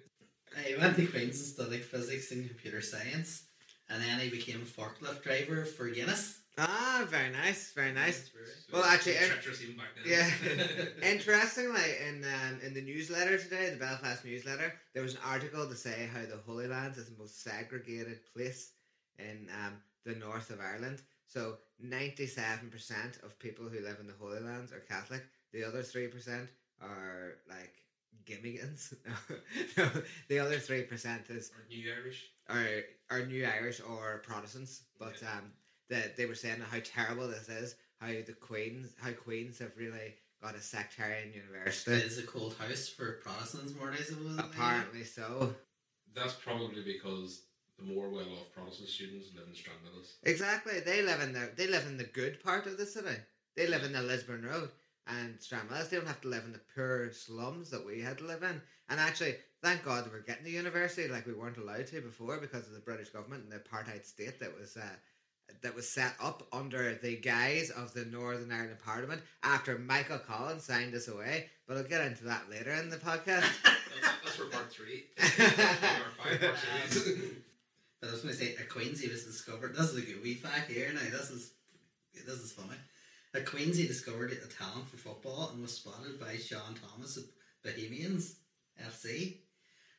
[0.64, 3.42] He went to Queen's and studied physics and computer science,
[3.90, 6.38] and then he became a forklift driver for Guinness.
[6.58, 8.30] Ah, very nice, very nice.
[8.70, 10.04] So Well, actually, in- treacherous even back then.
[10.06, 10.84] Yeah.
[11.10, 15.74] Interestingly, in um, in the newsletter today, the Belfast newsletter, there was an article to
[15.74, 18.70] say how the Holy Lands is the most segregated place
[19.18, 21.02] in um, the north of Ireland.
[21.26, 25.22] So ninety-seven percent of people who live in the Holy Lands are Catholic.
[25.52, 26.48] The other three percent
[26.80, 27.74] are like
[28.26, 28.94] gimmigans.
[29.76, 29.88] no,
[30.28, 32.30] the other three percent is Or New Irish.
[32.48, 35.28] are are new Irish or Protestants, but Yeah.
[35.38, 35.52] um,
[35.90, 40.14] that they were saying how terrible this is, how the Queens, how Queens have really
[40.42, 41.92] got a sectarian university.
[41.92, 45.54] It is a cold house for Protestants more days Apparently so.
[46.14, 47.42] That's probably because
[47.78, 50.14] the more well-off Protestant students live in Stranmillis.
[50.24, 50.80] Exactly.
[50.80, 53.16] They live in the they live in the good part of the city.
[53.56, 54.70] They live in the Lisburn Road
[55.06, 55.90] and Stranmillis.
[55.90, 58.60] They don't have to live in the poor slums that we had to live in.
[58.88, 62.66] And actually, thank God we're getting the university like we weren't allowed to before because
[62.66, 64.82] of the British government and the apartheid state that was uh,
[65.62, 70.64] that was set up under the guise of the Northern Ireland Parliament after Michael Collins
[70.64, 71.50] signed us away.
[71.66, 73.44] But I'll get into that later in the podcast.
[73.62, 75.04] That's, that's for part three.
[75.18, 76.58] or five part
[76.88, 77.32] series.
[78.02, 79.76] But I was going to say, Queens he was discovered.
[79.76, 81.08] This is a good wee fact here now.
[81.12, 81.52] This is
[82.26, 82.76] this is funny.
[83.46, 87.24] Queens he discovered a talent for football and was spotted by Sean Thomas of
[87.62, 88.34] Bohemians
[88.84, 89.36] FC.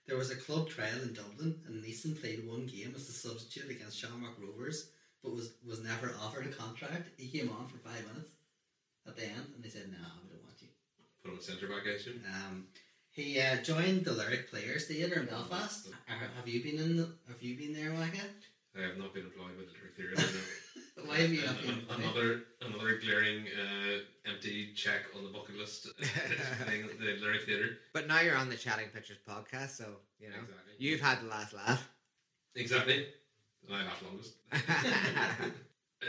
[0.06, 3.72] There was a club trial in Dublin, and Neeson played one game as a substitute
[3.72, 4.90] against Shamrock Rovers,
[5.24, 7.08] but was was never offered a contract.
[7.18, 8.32] He came on for five minutes
[9.08, 10.68] at the end, and they said, "No, we don't want you."
[11.24, 12.22] Put him centre back, I assume.
[12.28, 12.68] Um,
[13.14, 15.88] he uh, joined the Lyric Players Theatre in Belfast.
[15.88, 16.98] Uh, have you been in?
[16.98, 18.18] The, have you been there, Micah?
[18.78, 20.40] I have not been employed by the Lyric Theatre.
[20.98, 21.04] no.
[21.10, 21.70] Why have you not been?
[21.72, 24.00] An- an- another another glaring uh,
[24.30, 25.88] empty check on the bucket list.
[26.00, 27.78] the Lyric Theatre.
[27.94, 29.86] but now you're on the Chatting Pictures podcast, so
[30.20, 30.74] you know Exactly.
[30.80, 31.88] you've had the last laugh.
[32.56, 33.08] Exactly.
[33.72, 34.34] I laugh longest.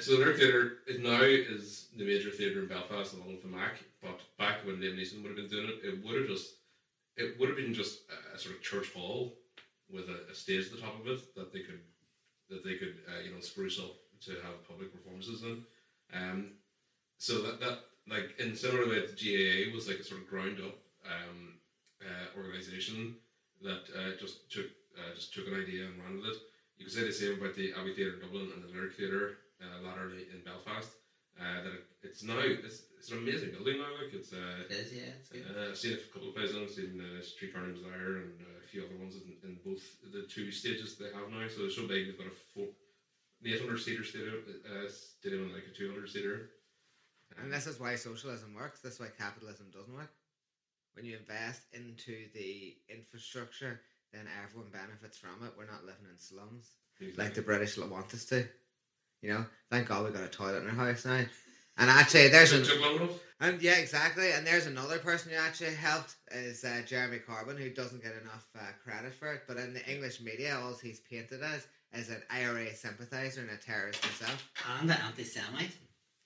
[0.00, 3.48] So the Lyric Theatre is now is the major theatre in Belfast along with the
[3.48, 3.78] Mac.
[4.02, 6.54] But back when Liam Neeson would have been doing it, it would have just
[7.16, 9.34] it would have been just a, a sort of church hall
[9.90, 11.80] with a, a stage at the top of it that they could
[12.50, 15.62] that they could uh, you know spruce up to have public performances in.
[16.12, 16.50] Um,
[17.18, 20.58] so that that like in similar way, the GAA was like a sort of ground
[20.60, 21.54] up um,
[22.02, 23.16] uh, organization
[23.62, 24.66] that uh, just took
[24.98, 26.38] uh, just took an idea and ran with it.
[26.76, 29.38] You could say the same about the Abbey Theatre in Dublin and the Lyric Theatre
[29.62, 30.90] uh, latterly in Belfast.
[31.34, 33.90] Uh, that it's now it's, it's an amazing building now.
[33.98, 35.18] Like it's uh, It is, yeah.
[35.18, 35.44] It's good.
[35.50, 36.56] uh, I've seen it a couple of places.
[36.56, 39.82] I've seen uh, Streetcar Named Desire and uh, a few other ones in, in both
[40.12, 41.42] the two stages they have now.
[41.50, 42.06] So they're so big.
[42.06, 42.70] They've got a four,
[43.42, 46.50] an 800 seater stadium, uh, stadium and like a 200 seater.
[47.42, 48.80] And this is why socialism works.
[48.80, 50.12] This is why capitalism doesn't work.
[50.94, 53.80] When you invest into the infrastructure,
[54.12, 55.52] then everyone benefits from it.
[55.58, 56.70] We're not living in slums
[57.16, 58.46] like the British want us to.
[59.22, 61.24] You know, thank God we got a toilet in our house now.
[61.76, 64.30] And actually, there's It an, took and yeah, exactly.
[64.32, 68.46] And there's another person who actually helped is uh, Jeremy Corbyn, who doesn't get enough
[68.56, 69.42] uh, credit for it.
[69.48, 73.56] But in the English media, all he's painted as is an IRA sympathizer and a
[73.56, 74.50] terrorist himself.
[74.80, 75.72] And the anti Semite.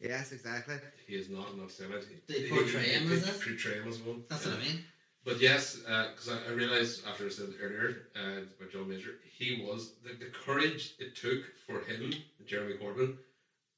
[0.01, 0.77] Yes, exactly.
[1.07, 2.27] He is not an anti-Semite.
[2.29, 3.45] They portray him as this?
[3.45, 4.23] Portray him as one.
[4.29, 4.53] That's Yeah.
[4.53, 4.85] what I mean.
[5.29, 9.63] But yes, because I, I realised after I said earlier uh, about John Major, he
[9.63, 12.15] was the, the courage it took for him,
[12.47, 13.15] Jeremy Corbyn,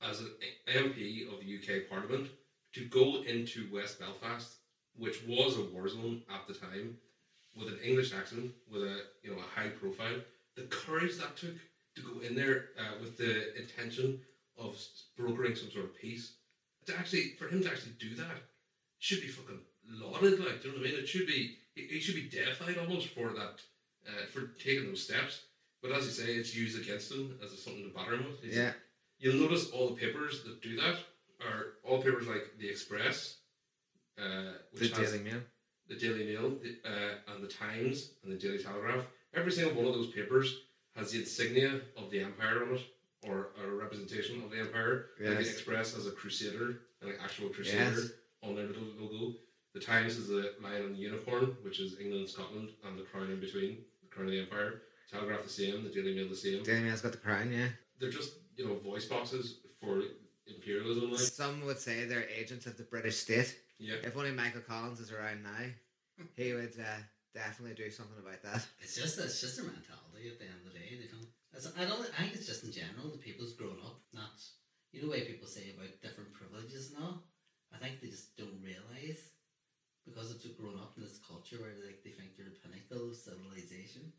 [0.01, 0.31] as an
[0.69, 2.29] MP of the UK Parliament,
[2.75, 4.59] to go into West Belfast,
[4.97, 6.95] which was a war zone at the time,
[7.57, 10.21] with an English accent, with a you know a high profile.
[10.55, 11.57] The courage that took
[11.97, 14.21] to go in there uh, with the intention
[14.57, 14.77] of
[15.17, 16.35] brokering some sort of peace,
[16.87, 18.39] to actually for him to actually do that
[19.01, 19.59] should be fucking
[19.89, 20.39] lauded.
[20.41, 21.01] Like, do you know what I mean?
[21.01, 23.61] It should be he, should be deified almost for that,
[24.07, 25.43] uh, for taking those steps.
[25.83, 28.45] But as you say, it's used against him as something to batter him with.
[28.45, 28.73] It's- Yeah.
[29.19, 30.99] You'll notice all the papers that do that
[31.41, 33.39] are all papers like the Express,
[34.19, 35.43] uh, The which has Daily Mail.
[35.89, 39.07] the Daily Mail, the, uh, and the Times, and the Daily Telegraph.
[39.35, 40.63] Every single one of those papers
[40.97, 42.83] has the insignia of the empire on it,
[43.23, 45.11] or a representation of the empire.
[45.19, 45.47] Like Yes.
[45.47, 48.11] the Express has a crusader, an actual crusader Yes.
[48.43, 49.39] on their little logo.
[49.75, 53.03] The Times is the lion and the unicorn, which is England, and Scotland, and the
[53.05, 54.83] crown in between, the crown of the empire.
[55.11, 56.63] Telegraph the same, the Daily Mail the same.
[56.63, 57.69] Daily Mail's got the crown, yeah.
[57.99, 60.03] They're just you know voice boxes for
[60.47, 63.57] imperialism, like Some would say they're agents of the British state.
[63.79, 63.95] yeah.
[64.03, 65.67] If only Michael Collins is around now,
[66.37, 67.01] he would uh,
[67.35, 68.67] definitely do something about that.
[68.81, 70.99] It's just it's just their mentality at the end of the day.
[70.99, 71.27] They don't.
[71.79, 72.11] I don't.
[72.19, 74.01] I think it's just in general the people's grown up.
[74.13, 74.39] Not
[74.93, 77.23] you know the way people say about different privileges and all.
[77.75, 79.19] I think they just don't realize
[80.05, 83.17] because they've grown up in this culture where like they think you're the pinnacle of
[83.17, 84.13] civilization.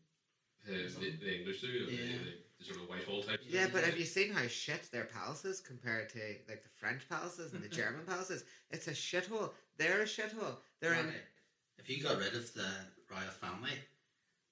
[0.64, 1.98] Uh, the, the English do, the, Yeah.
[2.22, 3.40] the, the sort of Whitehall type.
[3.48, 6.18] Yeah, but have you seen how shit their palaces compared to
[6.48, 8.44] like the French palaces and the German palaces?
[8.70, 9.50] It's a shithole.
[9.76, 10.56] They're a shithole.
[10.80, 11.12] They're in.
[11.78, 12.68] If you got rid of the
[13.10, 13.72] royal family,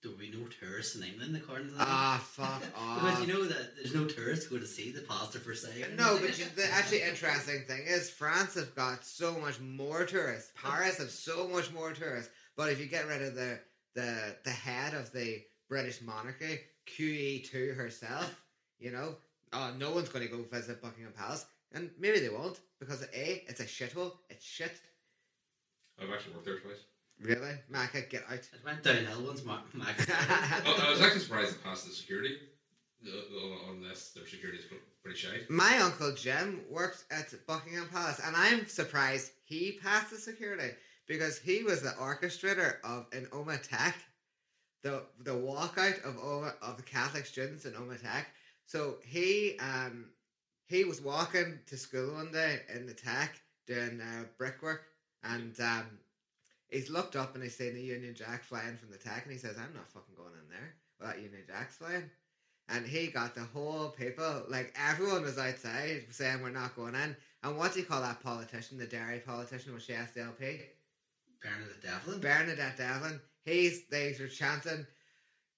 [0.02, 1.86] there would be no tourists in England according to that.
[1.86, 3.00] Ah, fuck off.
[3.00, 5.84] because you know that there's no tourists going to see the Place de Versailles.
[5.96, 10.52] No, but you, the actually interesting thing is France have got so much more tourists.
[10.60, 12.30] Paris have so much more tourists.
[12.56, 13.58] But if you get rid of the
[13.94, 18.42] the the head of the British monarchy, QE2 herself,
[18.78, 19.16] you know,
[19.52, 23.44] oh, no one's going to go visit Buckingham Palace, and maybe they won't because a
[23.48, 24.12] it's a shithole.
[24.30, 24.72] It's shit.
[26.00, 26.84] I've actually worked there twice.
[27.22, 28.38] Really, Maka, get out.
[28.38, 29.94] It went downhill once Mark Mac.
[30.66, 32.36] Oh, I was actually surprised it passed the security.
[33.70, 34.64] Unless their security is
[35.02, 35.40] pretty shy.
[35.48, 40.74] My uncle Jim worked at Buckingham Palace, and I'm surprised he passed the security
[41.06, 43.96] because he was the orchestrator of an Omagh Tech,
[44.82, 48.28] the the walkout of Omagh, of the Catholic students in Omagh Tech.
[48.66, 50.10] So he um
[50.66, 54.82] he was walking to school one day in the Tech doing uh, brickwork,
[55.24, 55.86] and um
[56.70, 59.38] he's looked up and he's seen the Union Jack flying from the Tech, and he
[59.38, 60.74] says, "I'm not fucking going in there.
[61.00, 62.10] Well, that Union Jack's flying."
[62.70, 67.16] and he got the whole people like everyone was outside saying we're not going in.
[67.42, 69.74] And what do you call that politician, the dairy politician?
[69.74, 70.60] Was she SDLP?
[71.42, 72.20] Bernadette Devlin.
[72.20, 73.20] Bernadette Devlin.
[73.44, 74.86] He's they were chanting,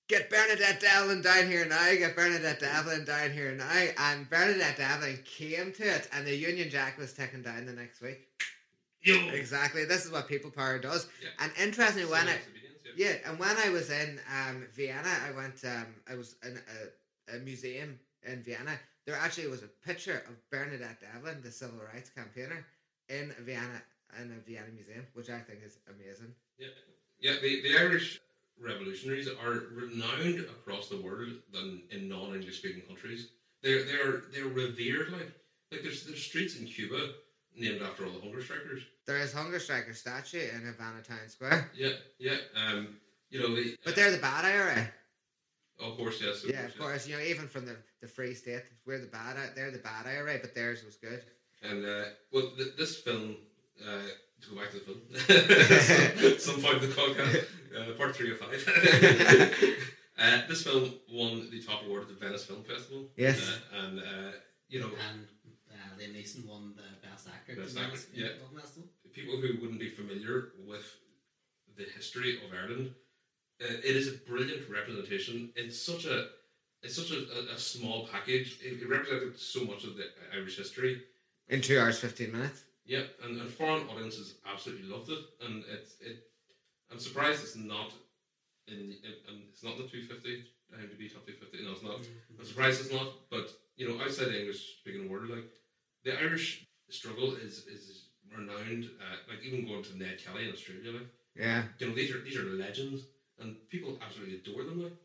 [0.08, 1.92] "Get Bernadette Devlin down here now!
[1.92, 6.70] Get Bernadette Devlin down here now!" And Bernadette Devlin came to it, and the Union
[6.70, 8.28] Jack was taken down the next week.
[9.02, 9.16] Yo!
[9.32, 9.84] Exactly.
[9.84, 11.08] This is what people power does.
[11.22, 11.28] Yeah.
[11.40, 12.36] And interestingly, when I
[12.96, 15.64] yeah, and when I was in um, Vienna, I went.
[15.64, 18.78] Um, I was in a, a museum in Vienna.
[19.06, 22.64] There actually was a picture of Bernadette Devlin, the civil rights campaigner,
[23.08, 23.82] in Vienna
[24.20, 26.34] in a Vienna museum, which I think is amazing.
[26.58, 26.68] Yeah,
[27.18, 27.32] yeah.
[27.40, 28.20] The, the Irish
[28.60, 33.28] revolutionaries are renowned across the world than in non-English speaking countries.
[33.62, 35.12] They're they're they're revered.
[35.12, 35.32] Like
[35.70, 37.12] Like there's there's streets in Cuba
[37.56, 38.82] named after all the hunger strikers.
[39.06, 42.36] There is hunger striker statue in Havana Town Square, Yeah, yeah.
[42.56, 42.96] Um,
[43.30, 44.88] you know, the, but they're the bad IRA.
[45.80, 46.44] of course, yes.
[46.46, 47.08] Yeah, of course.
[47.08, 49.36] You know, even from the, the Free State, we're the bad.
[49.36, 51.22] I- They're the bad IRA, but theirs was good.
[51.62, 53.36] And uh, well, th- this film.
[53.80, 53.98] Uh,
[54.42, 57.44] to go back to the film, some, some point in the podcast,
[57.78, 58.60] uh, part three of five.
[60.18, 63.08] uh, this film won the top award at the Venice Film Festival.
[63.16, 63.40] Yes.
[63.40, 64.32] Uh, and uh,
[64.68, 65.26] you know, And
[65.82, 67.60] uh, Liam Neeson won the best actor.
[67.60, 68.28] Best actor, the yeah.
[69.12, 70.84] people who wouldn't be familiar with
[71.76, 72.94] the history of Ireland,
[73.62, 76.28] uh, it is a brilliant representation in such a
[76.82, 78.58] it's such a, a, a small package.
[78.60, 81.02] It, it represented so much of the Irish history.
[81.48, 82.62] In two hours, 15 minutes.
[82.84, 86.24] Yeah, and, and foreign audiences absolutely loved it, and it's it.
[86.90, 87.92] I'm surprised it's not
[88.66, 91.64] in, in and it's not the 250 IMDb top 250.
[91.64, 92.00] No, it's not.
[92.38, 93.12] I'm surprised it's not.
[93.30, 95.50] But you know, outside the English speaking world, like
[96.04, 98.84] the Irish struggle is is renowned.
[99.00, 101.64] Uh, like even going to Ned Kelly in Australia, like Yeah.
[101.78, 103.02] you know, these are these are legends,
[103.40, 104.82] and people absolutely adore them.
[104.82, 104.96] Like,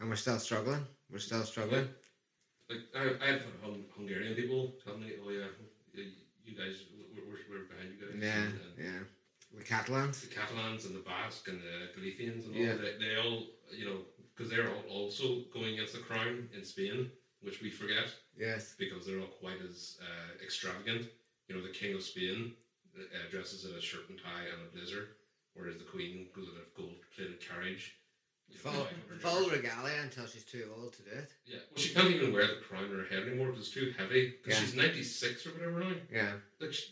[0.00, 0.84] And we're still struggling.
[1.10, 1.88] We're still struggling.
[2.70, 5.48] like I, I have Hung- Hungarian people tell me, "Oh yeah,
[5.94, 6.04] you
[6.44, 6.74] you guys,
[7.14, 8.42] we're, we're, we're behind you guys." Yeah.
[8.42, 9.02] And, and Yeah.
[9.58, 10.20] The Catalans.
[10.22, 12.74] the Catalans and the Basque and the Galicians and all Yeah.
[12.82, 13.44] they, they all
[13.78, 13.98] you know
[14.34, 17.10] because they're all also going against the crown in Spain,
[17.42, 18.06] which we forget
[18.38, 18.74] Yes.
[18.78, 21.06] because they're not quite as uh, extravagant.
[21.48, 22.52] You know, the king of Spain
[22.98, 25.08] uh, dresses in a shirt and tie and a blazer,
[25.54, 27.94] whereas the queen goes in a gold-plated carriage.
[28.48, 31.30] you know, Full, 500 full regalia until she's too old to do it.
[31.46, 33.92] Yeah, well, she can't even wear the crown on her head anymore because it's too
[33.98, 34.34] heavy.
[34.42, 34.64] Because Yeah.
[34.66, 35.92] she's ninety six or whatever now.
[36.10, 36.32] Yeah.
[36.60, 36.84] Like she,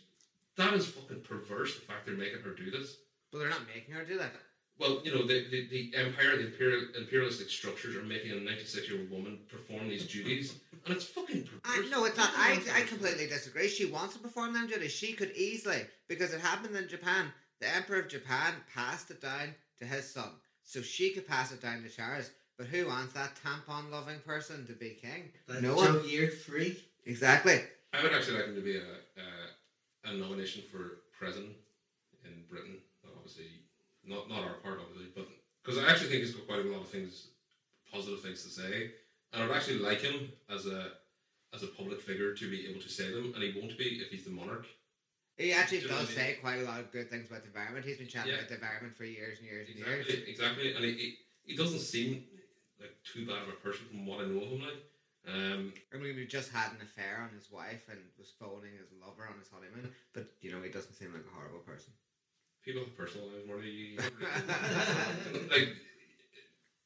[0.57, 1.75] that is fucking perverse.
[1.77, 2.97] The fact they're making her do this.
[3.33, 4.33] But they're not making her do that.
[4.81, 8.89] Well, you know, the, the, the empire, the imperial, imperialistic structures are making a 96
[8.91, 10.55] year old woman perform these duties,
[10.87, 11.91] and it's fucking I, perverse.
[11.91, 12.31] no, it's not.
[12.35, 13.69] I, I completely disagree.
[13.69, 14.93] She wants to perform them duties.
[14.93, 17.27] She could easily, because it happened in Japan.
[17.61, 20.31] The Emperor of Japan passed it down to his son.
[20.63, 22.31] So she could pass it down to Charles.
[22.57, 25.31] But who wants that tampon loving person to be king?
[25.47, 26.09] But no Joe one.
[26.09, 26.83] Year three.
[27.05, 27.61] Exactly.
[27.93, 31.53] I would actually like him to be a, a, a nomination for president
[32.25, 32.77] in Britain.
[33.17, 33.47] Obviously,
[34.05, 35.27] not not our part, obviously, but
[35.63, 37.29] because I actually think he's got quite a lot of things,
[37.93, 38.93] positive things to say,
[39.33, 40.93] and I'd actually like him as a
[41.55, 44.11] as a public figure to be able to say them, and he won't be if
[44.11, 44.67] he's the monarch.
[45.37, 46.15] He actually Do does what I mean?
[46.17, 47.87] say quite a lot of good things about the environment.
[47.87, 48.39] He's been chatting Yeah.
[48.45, 50.07] about the environment for years and years and years.
[50.29, 52.25] exactly, and he, he, he doesn't seem
[52.79, 54.61] like too bad of a person from what I know of him.
[54.61, 54.85] Like,
[55.33, 58.93] um, I mean, he just had an affair on his wife and was phoning his
[59.01, 59.93] lover on his honeymoon.
[60.13, 61.93] But, you know, he doesn't seem like a horrible person.
[62.65, 63.69] People have personal lives, Marty.
[63.69, 63.99] You, you-
[65.51, 65.69] like,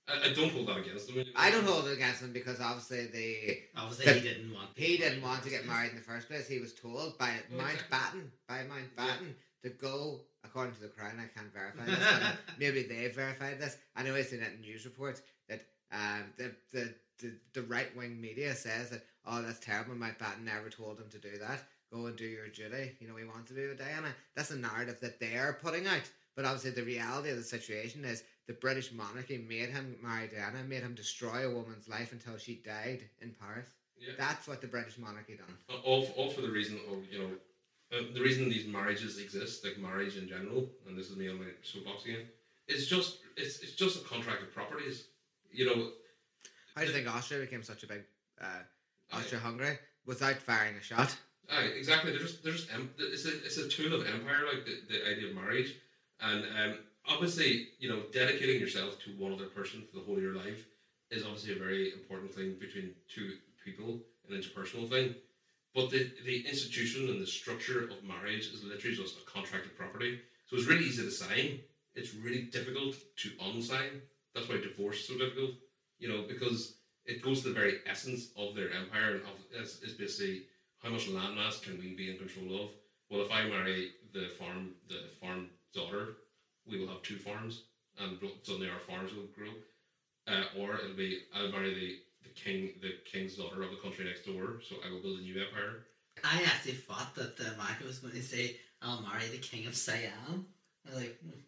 [0.07, 1.25] I, I don't hold that against them.
[1.35, 4.68] I don't hold it against him because obviously the Obviously, But he didn't want.
[4.77, 6.47] he didn't want to get first married in the first place.
[6.47, 8.20] He was told by Well, Mount exactly.
[8.49, 9.14] By Mount Yeah.
[9.64, 11.12] To go according to the Crown.
[11.18, 11.99] I can't verify this.
[11.99, 13.79] but maybe they've verified this.
[13.97, 17.95] I know I've seen it in news reports that um, the the the, the right
[17.97, 19.95] wing media says that oh that's terrible.
[19.95, 21.62] Mountbatten never told him to do that.
[21.95, 22.92] Go and do your duty.
[22.99, 24.09] You know he wants to be with Diana.
[24.34, 26.03] That's a narrative that they're putting out.
[26.34, 30.64] But obviously the reality of the situation is the British monarchy made him marry Diana,
[30.68, 33.68] made him destroy a woman's life until she died in Paris.
[33.97, 34.14] Yeah.
[34.18, 35.78] That's what the British monarchy done.
[35.84, 37.30] all, all for the reason of you know
[37.97, 41.38] uh, the reason these marriages exist like marriage in general and this is me on
[41.38, 42.26] my soapbox again
[42.66, 45.05] it's just it's, it's just a contract of properties
[45.53, 45.90] you know
[46.74, 48.03] How do you think Austria became such a big
[48.40, 48.62] uh,
[49.12, 51.14] Austria-Hungary without firing a shot?
[51.51, 52.11] Aye, exactly.
[52.11, 52.68] They're just, they're just
[52.99, 55.74] it's a it's a tool of empire, like the, the idea of marriage,
[56.20, 60.22] and um, obviously, you know, dedicating yourself to one other person for the whole of
[60.22, 60.64] your life
[61.11, 63.32] is obviously a very important thing between two
[63.62, 65.14] people, an interpersonal thing.
[65.74, 69.74] But the the institution and the structure of marriage is literally just a contract of
[69.74, 70.16] property.
[70.47, 71.59] So it's really easy to sign.
[71.95, 74.01] It's really difficult to unsign.
[74.34, 75.53] That's why divorce is so difficult.
[75.99, 76.72] You know, because
[77.07, 80.42] it goes to the very essence of their empire and of is, is basically
[80.85, 82.68] how much landmass can we be in control of?
[83.11, 86.16] Well, if I marry the farm, the farm daughter,
[86.68, 87.62] we will have two farms,
[87.99, 89.53] and suddenly our farms will grow.
[90.26, 94.05] Uh, or it'll be I'll marry the, the king, the king's daughter of the country
[94.05, 95.85] next door, so I will build a new empire.
[96.22, 99.74] I actually thought that uh, Michael was going to say, "I'll marry the king of
[99.74, 100.47] Siam."
[100.87, 101.41] I was like, hmm,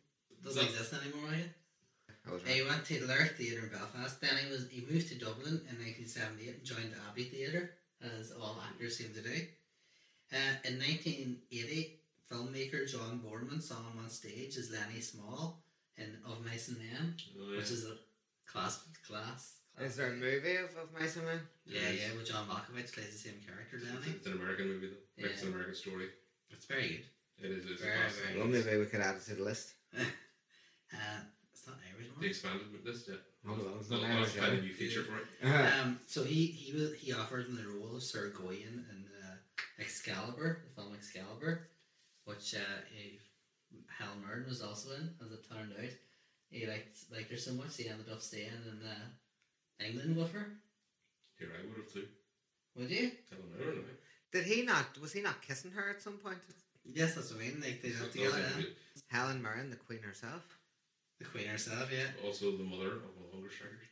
[0.44, 1.30] doesn't That- exist anymore.
[1.30, 2.42] Right?
[2.46, 4.20] I He went to Lyric Theatre in Belfast.
[4.20, 7.70] Then he was he moved to Dublin in 1978 and joined the Abbey Theatre,
[8.02, 9.36] as all actors seem to do.
[10.32, 15.62] Uh, in 1980, filmmaker John Boorman saw him on stage as Lenny Small
[15.96, 17.58] in Of Mice and Men, Oh, yeah.
[17.58, 17.96] which is a
[18.50, 21.40] class class Is there a movie of, of Mice and Men?
[21.66, 24.16] Yeah, yeah, with John Malkovich plays the same character, doesn't?
[24.16, 25.22] It's an American movie though.
[25.22, 26.08] Like, It's an American story.
[26.50, 27.04] It's very good.
[27.44, 27.64] It is.
[27.70, 28.24] It's a Very, classic.
[28.26, 29.74] very Well, maybe we could add it to the list.
[30.94, 31.18] Uh,
[31.52, 32.24] it's not Irish The one.
[32.30, 33.16] expanded list, yeah.
[33.48, 35.26] Oh, well, it's Well, not well, Irish, it's kind of new feature for it.
[35.44, 39.04] Uh, Um, so he he was he offered him the role of Sir Gawain in
[39.22, 39.36] uh,
[39.78, 41.68] Excalibur, the film Excalibur,
[42.24, 43.18] which uh, he,
[43.88, 45.90] Helen Mirren was also in, as it turned out.
[46.50, 50.46] He liked liked her so much he ended up staying in uh, England with her.
[51.38, 52.06] Here I would have too.
[52.76, 53.10] Would you?
[53.32, 53.62] I don't know.
[53.62, 53.82] I don't know.
[54.32, 54.98] Did he not?
[55.00, 56.38] Was he not kissing her at some point?
[56.84, 57.60] Yes, that's what I mean.
[57.60, 58.36] Like they So lived that together.
[58.38, 58.62] really yeah.
[58.62, 59.02] good.
[59.08, 60.42] Helen Mirren, the Queen herself.
[61.18, 62.08] The Queen herself, yeah.
[62.26, 63.88] Also, the mother of all hunger strikers.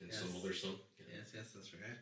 [0.00, 0.42] And some Yes.
[0.42, 0.74] other son.
[0.98, 1.98] Yes, yes, that's right.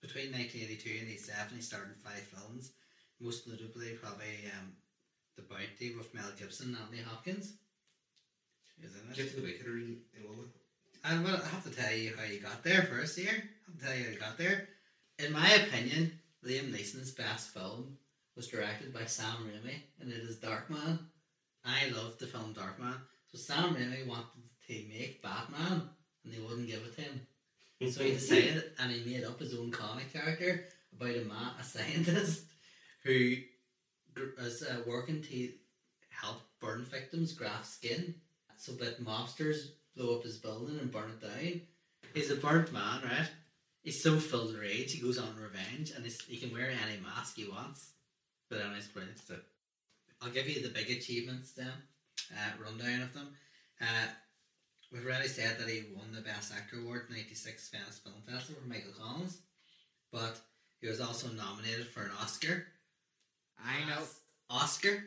[0.00, 2.72] Between 1982 and 87, he starred in five films.
[3.20, 4.72] Most notably, probably um,
[5.36, 7.54] The Bounty with Mel Gibson and Anthony Hopkins.
[8.78, 9.16] In it.
[9.16, 10.50] Get to the big hitter in, in.
[11.04, 13.30] And well, I have to tell you how you got there first here.
[13.30, 14.68] I have to tell you how you got there.
[15.18, 17.96] In my opinion, Liam Neeson's best film
[18.36, 20.98] was directed by Sam Raimi, and it is Darkman.
[21.64, 22.96] I love the film Darkman.
[23.34, 25.82] So Sam Raimi wanted to make Batman,
[26.24, 27.20] and they wouldn't give it to him.
[27.90, 30.64] So he decided, and he made up his own comic character
[30.96, 32.44] about a man, a scientist,
[33.02, 33.34] who
[34.38, 35.50] is uh, working to
[36.08, 38.14] help burn victims graft skin,
[38.56, 41.60] so that mobsters blow up his building and burn it down.
[42.14, 43.28] He's a burnt man, right?
[43.82, 47.02] He's so filled with rage, he goes on revenge, and he's, he can wear any
[47.02, 47.90] mask he wants.
[48.48, 49.18] But anyway, it's brilliant.
[49.18, 49.34] So
[50.22, 51.72] I'll give you the big achievements then,
[52.32, 53.28] uh, rundown of them.
[53.80, 54.08] Uh,
[54.92, 58.60] we've already said that he won the Best Actor Award at 96 Venice Film Festival
[58.62, 59.38] for Michael Collins,
[60.12, 60.38] but
[60.80, 62.66] he was also nominated for an Oscar.
[63.58, 64.02] I know.
[64.50, 65.04] Oscar?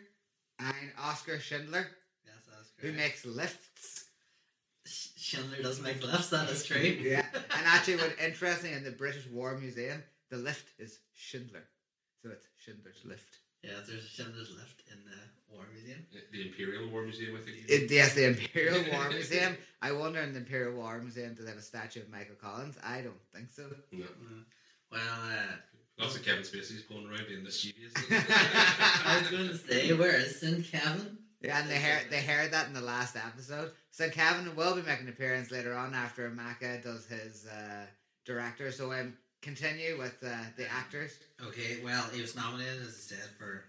[0.60, 1.88] And Oscar Schindler,
[2.26, 4.06] Yes, that's who makes lifts.
[4.86, 6.78] Schindler does make lifts, that is true.
[7.02, 7.26] Yeah.
[7.34, 10.02] And actually, what interesting in the British War Museum,
[10.32, 11.64] the lift is Schindler.
[12.24, 13.38] So it's Schindler's Lift.
[13.68, 15.18] Yeah, there's a Schindler's left in the
[15.54, 16.06] War Museum.
[16.32, 17.58] The Imperial War Museum, I think.
[17.68, 19.58] It, yes, the Imperial War Museum.
[19.82, 22.78] I wonder in the Imperial War Museum, do they have a statue of Michael Collins?
[22.84, 23.64] I don't think so.
[23.92, 24.06] No.
[24.06, 24.44] Mm.
[24.92, 25.56] Well, uh,
[26.00, 27.92] Lots of Kevin Spacey's going around being mischievous.
[28.12, 30.64] I was going to say, where is St.
[30.64, 31.18] Kevin?
[31.42, 33.72] Yeah, and they heard they heard that in the last episode.
[33.92, 37.86] So Kevin will be making an appearance later on after Amaka does his uh,
[38.26, 38.72] director.
[38.72, 41.12] So um, continue with uh, the actors.
[41.48, 43.64] Okay, well, he was nominated, as I said, for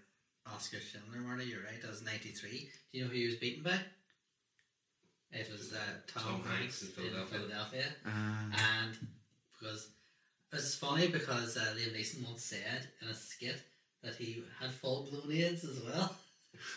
[0.53, 2.51] Oscar Schindler, Marty, you're right, that was 93.
[2.93, 3.79] Do you know who he was beaten by?
[5.33, 6.95] It was uh, Tom, Tom Hanks, Hanks in in
[7.27, 7.39] Philadelphia.
[7.39, 7.85] Philadelphia.
[8.07, 8.97] Uh, And
[9.61, 9.89] because
[10.53, 13.61] it's funny because uh, Liam Neeson once said in a skit
[14.03, 16.17] that he had full blown AIDS as well.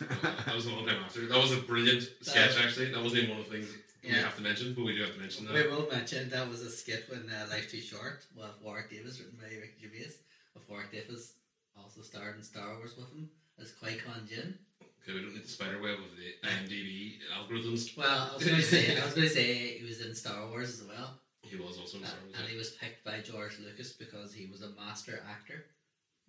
[0.22, 1.26] that was a long time after.
[1.26, 2.90] That was a brilliant sketch, actually.
[2.92, 3.70] That wasn't even one of the things
[4.02, 4.22] we Yeah.
[4.22, 5.54] have to mention, but we do have to mention that.
[5.54, 9.20] We will mention that was a skit when uh, Life Too Short with Warwick Davis,
[9.20, 10.14] written by Ricky Gervais.
[10.54, 11.34] With Warwick Davis
[11.76, 13.30] also starred in Star Wars with him
[13.60, 14.58] as Qui Gon Jinn.
[15.02, 17.96] Okay, we don't need the spider web of the IMDb algorithms.
[17.96, 20.46] Well, I was going to say, I was going to say he was in Star
[20.48, 22.34] Wars as well, He was also in Star Wars.
[22.36, 22.50] and yeah.
[22.52, 25.64] he was picked by George Lucas because he was a master actor,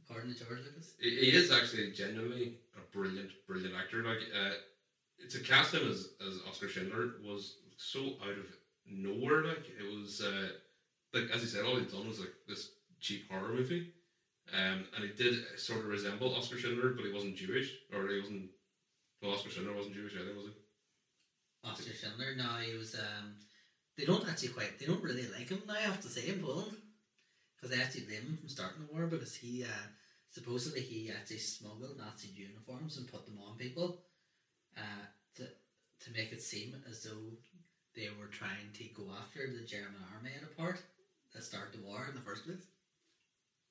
[0.04, 0.94] according to George Lucas.
[1.00, 4.04] He he is actually genuinely a brilliant, brilliant actor.
[4.04, 4.54] Like, uh,
[5.30, 8.46] to cast him as, as Oscar Schindler was so out of
[8.86, 9.46] nowhere.
[9.46, 10.50] Like, it was, uh,
[11.14, 13.94] like, as he said, all he'd done was like this cheap horror movie.
[14.52, 18.20] Um, and he did sort of resemble Oscar Schindler, but he wasn't Jewish, or he
[18.20, 18.50] wasn't.
[19.22, 21.70] Well, Oscar Schindler wasn't Jewish either, was he?
[21.70, 22.36] Oscar Schindler.
[22.36, 22.96] No, he was.
[22.96, 23.36] Um,
[23.98, 24.80] they don't actually quite.
[24.80, 25.64] They don't really like him.
[25.70, 26.76] I have to say in Poland,
[27.56, 29.88] because they actually blame him from starting the war because he uh,
[30.30, 34.04] supposedly he actually smuggled Nazi uniforms and put them on people,
[34.78, 35.06] uh,
[35.36, 37.38] to to make it seem as though
[37.96, 40.82] they were trying to go after the German army in a part
[41.34, 42.66] that start the war in the first place.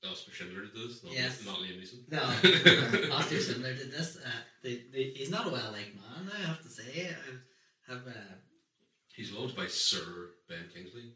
[0.04, 1.44] Oscar Schindler did this, not, Yes.
[1.46, 2.10] not Liam Neeson.
[2.10, 4.16] No, Oscar Schindler did this.
[4.16, 4.28] Uh,
[4.62, 6.28] they, they, he's not a well liked man.
[6.36, 7.08] I have to say.
[7.88, 8.06] I have.
[8.06, 8.34] Uh,
[9.14, 11.12] He's loved by Sir Ben Kingsley.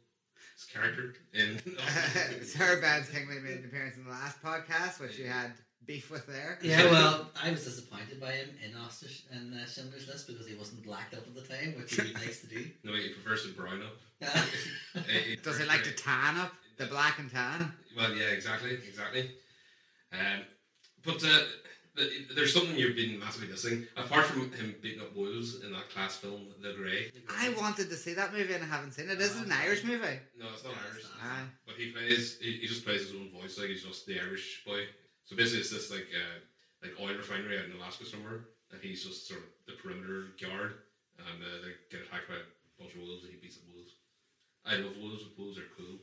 [0.55, 1.59] His character in.
[2.45, 5.53] Sir Ben Kingsley made an appearance in the last podcast, which you had
[5.85, 6.59] beef with there.
[6.63, 10.55] Yeah, well, I was disappointed by him in Oscar in uh, Schindler's List because he
[10.57, 12.65] wasn't blacked up at the time, which he likes to do.
[12.85, 13.97] No, he prefers to brown up.
[14.97, 15.03] Uh,
[15.43, 17.71] Does he like to tan up the black and tan?
[17.95, 19.31] Well, yeah, exactly, exactly.
[20.11, 20.41] Um,
[21.05, 21.41] but uh,
[22.35, 23.87] there's something you've been massively missing.
[23.97, 27.11] Apart from him beating up wolves in that class film, The Grey.
[27.29, 29.21] I wanted to see that movie and I haven't seen it.
[29.21, 30.19] Is it an Irish movie?
[30.39, 31.05] No, it's not Yeah, Irish.
[31.05, 31.45] it's not.
[31.67, 32.39] But he plays.
[32.41, 34.81] He, he just plays his own voice, like he's just the Irish boy.
[35.27, 36.39] So basically, it's this like uh,
[36.83, 40.87] like oil refinery out in Alaska somewhere, and he's just sort of the perimeter guard,
[41.19, 42.47] and uh, they get attacked by a
[42.79, 43.99] bunch of wolves, and he beats up wolves.
[44.63, 45.27] I love those.
[45.37, 45.99] Those are cool.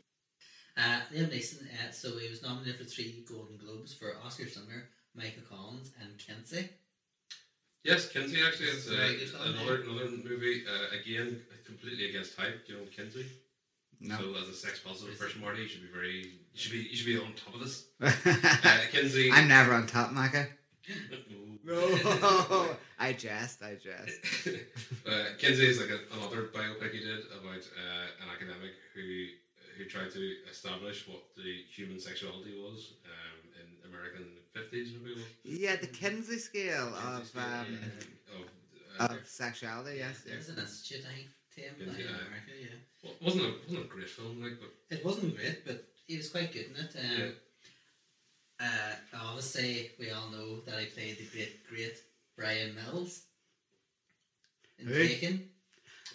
[0.75, 4.89] Uh, Liam Neeson, uh, so he was nominated for three Golden Globes for Oscar Schindler,
[5.15, 6.67] Michael Collins, and Kinsey.
[7.83, 10.63] Yes, Kinsey actually is It's a very uh, another another movie.
[10.67, 12.63] Uh, again, completely against type.
[12.67, 13.27] You know, Kinsey.
[14.03, 14.17] No.
[14.17, 16.19] So as a sex positive Is person, Marty, you should be very.
[16.19, 16.79] You should be.
[16.79, 17.85] You should be on top of this.
[18.01, 19.31] Uh, Kinsey.
[19.31, 20.47] I'm never on top, Micah.
[20.91, 21.39] Ooh.
[21.65, 24.47] No, I jest, I jest.
[25.07, 29.27] uh, Kinsey is like a, another biopic he did about uh, an academic who
[29.77, 35.23] who tried to establish what the human sexuality was um, in American fifties maybe.
[35.45, 37.77] Yeah, the Kinsey scale Kinsey of scale, um,
[38.99, 39.99] yeah, of, uh, of sexuality.
[39.99, 40.57] Yes, There's yes.
[40.57, 42.07] an institute, I think, Tim, Kinsey, in.
[42.09, 42.67] America, yeah.
[43.03, 46.29] well, wasn't a wasn't a great film like, but It wasn't great, but he was
[46.29, 46.95] quite good in it.
[46.99, 47.33] Um,
[48.59, 48.67] Yeah.
[48.67, 48.95] uh,
[49.27, 51.97] obviously, we all know that he played the great, great
[52.37, 53.21] Brian Mills
[54.79, 55.07] in Who?
[55.07, 55.49] Taken.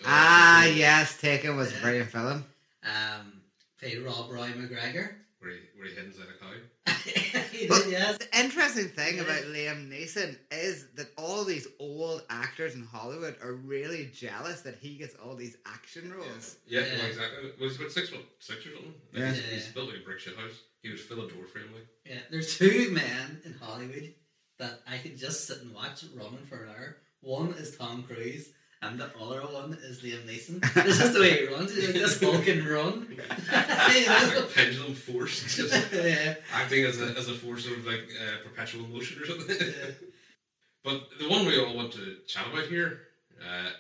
[0.05, 1.81] Ah, uh, yes, Taken was a Yeah.
[1.83, 2.45] brilliant film.
[2.85, 3.43] Um,
[3.79, 5.15] played Rob Roy McGregor.
[5.41, 6.93] Where he where he hid inside a cow.
[7.53, 8.19] he But- yes.
[8.19, 9.23] The interesting thing Yeah.
[9.23, 14.77] about Liam Neeson is that all these old actors in Hollywood are really jealous that
[14.81, 16.57] he gets all these action roles.
[16.67, 16.99] Yeah, Yeah.
[16.99, 17.51] well, exactly.
[17.61, 18.95] Was he about six foot six or something?
[19.13, 19.33] Like, Yeah.
[19.33, 19.73] He's, he's Yeah.
[19.75, 20.61] built like a brick shit house.
[20.83, 21.87] He would fill a door frame like.
[22.07, 24.15] Yeah, there's two men in Hollywood
[24.59, 26.97] that I could just sit and watch running for an hour.
[27.21, 28.51] One is Tom Cruise,
[28.83, 30.61] and the other one is Liam Neeson.
[30.85, 31.75] This is the way he runs.
[31.75, 33.07] He's like this Vulcan run.
[33.11, 34.41] You It's know?
[34.41, 36.35] like pendulum force, just yeah.
[36.53, 39.57] acting as a, as a force of like uh, perpetual motion or something.
[39.59, 39.91] Yeah.
[40.85, 43.01] but the one we all want to chat about here
[43.45, 43.71] uh,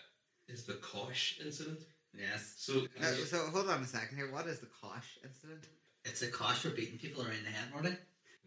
[0.48, 1.80] is the Kosh incident.
[2.18, 2.54] Yes.
[2.58, 4.32] So, Now, so hold on a second here.
[4.32, 5.64] What is the Kosh incident?
[6.04, 7.96] It's a Kosh for beating people around the head, Marty.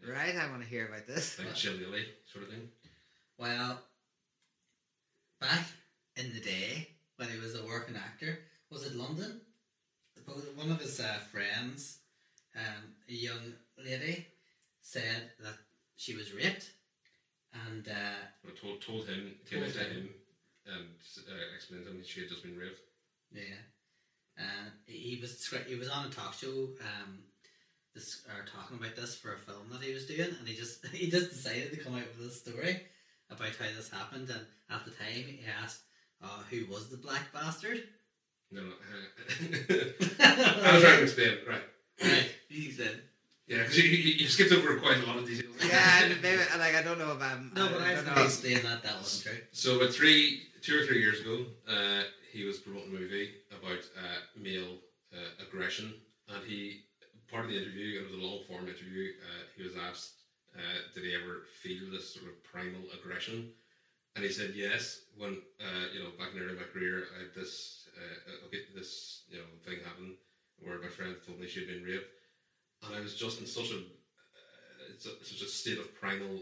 [0.06, 1.38] Right, I want to hear about this.
[1.38, 1.84] like Chilly
[2.30, 2.68] sort of thing.
[3.38, 3.78] Well,
[5.40, 5.64] back
[6.16, 8.38] in the day when he was a working actor,
[8.70, 9.40] was it London?
[10.56, 11.98] One of his uh, friends,
[12.56, 13.54] um, a young
[13.84, 14.26] lady,
[14.80, 15.54] said that
[15.96, 16.70] she was raped,
[17.68, 17.92] and uh,
[18.46, 19.90] I told told him, came Told him.
[19.90, 20.08] him,
[20.66, 20.84] and
[21.28, 22.80] uh, explained to him that she had just been raped.
[23.32, 23.42] yeah,
[24.38, 27.18] uh, he was he was on a talk show, um,
[27.94, 30.86] this or talking about this for a film that he was doing, and he just
[30.92, 32.80] he just decided to come out with a story
[33.28, 35.80] about how this happened, and at the time he asked,
[36.22, 37.82] uh, "Who was the black bastard?"
[38.50, 38.68] No, no.
[40.20, 41.38] I was trying to explain.
[41.48, 41.62] Right.
[42.02, 43.02] Right, he said.
[43.46, 45.54] Yeah, because you, you, you skipped over quite a lot of details.
[45.66, 47.52] Yeah, and maybe like I don't know if I'm.
[47.54, 48.22] No, but I I don't know.
[48.22, 49.42] explain that that wasn't true.
[49.52, 52.02] So about three, two or three years ago, uh,
[52.32, 54.78] he was promoting a movie about uh, male
[55.12, 55.94] uh, aggression,
[56.28, 56.82] and he
[57.32, 59.12] part of the interview, it was a long form interview.
[59.24, 60.12] Uh, he was asked,
[60.54, 60.60] uh,
[60.94, 63.50] did he ever feel this sort of primal aggression?
[64.14, 65.00] And he said yes.
[65.16, 68.64] When uh, you know, back in the early my career, I had this uh, okay,
[68.74, 70.14] this you know thing happened
[70.58, 72.10] where my friend told me she had been raped,
[72.84, 76.40] and I was just in such a uh, such a state of primal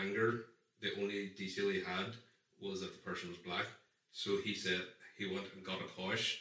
[0.00, 0.44] anger.
[0.80, 2.14] The only detail he had
[2.60, 3.66] was that the person was black.
[4.12, 4.82] So he said
[5.16, 6.40] he went and got a cosh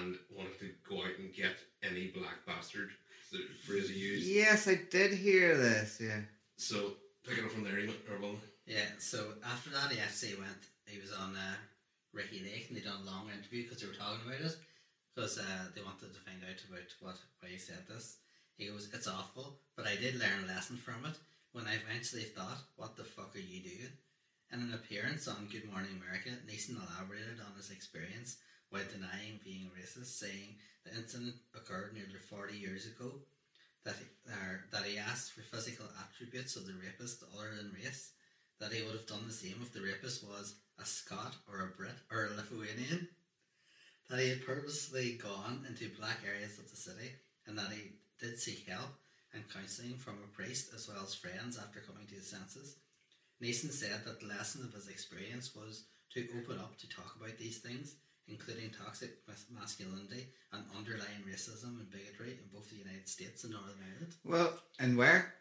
[0.00, 2.90] and wanted to go out and get any black bastard.
[3.32, 4.26] The phrase he used.
[4.26, 6.00] Yes, I did hear this.
[6.00, 6.20] Yeah.
[6.56, 6.92] So
[7.26, 8.36] pick it up from there, Eamon, or well,
[8.66, 10.58] Yeah, so after that, he actually went,
[10.90, 11.54] he was on uh,
[12.12, 14.58] Ricky Lake and they done a long interview because they were talking about it.
[15.14, 18.18] Because uh, they wanted to find out about what why he said this.
[18.58, 21.16] He goes, It's awful, but I did learn a lesson from it
[21.52, 23.96] when I eventually thought, What the fuck are you doing?
[24.52, 28.36] In an appearance on Good Morning America, Neeson elaborated on his experience
[28.68, 33.22] while denying being racist, saying the incident occurred nearly 40 years ago.
[33.84, 34.06] That he,
[34.72, 38.10] that he asked for physical attributes of the rapist other than race.
[38.60, 41.76] That he would have done the same if the rapist was a Scot or a
[41.76, 43.08] Brit or a Lithuanian.
[44.08, 47.10] That he had purposely gone into black areas of the city
[47.46, 48.90] and that he did seek help
[49.34, 52.76] and counselling from a priest as well as friends after coming to his senses.
[53.42, 55.84] Neeson said that the lesson of his experience was
[56.14, 57.96] to open up to talk about these things,
[58.28, 59.18] including toxic
[59.52, 64.14] masculinity and underlying racism and bigotry in both the United States and Northern Ireland.
[64.24, 65.34] Well, and where?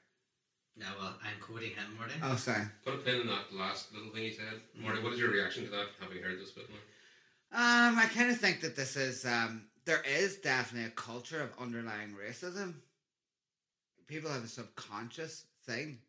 [0.77, 2.13] Now, well, I'm quoting him, Marty.
[2.21, 2.63] Oh, sorry.
[2.83, 4.61] put a pin in that last little thing he said.
[4.77, 5.87] Marty, what is your reaction to that?
[6.01, 6.79] Having heard this bit more?
[7.53, 11.51] Um, I kind of think that this is um, there is definitely a culture of
[11.59, 12.73] underlying racism.
[14.07, 15.99] People have a subconscious thing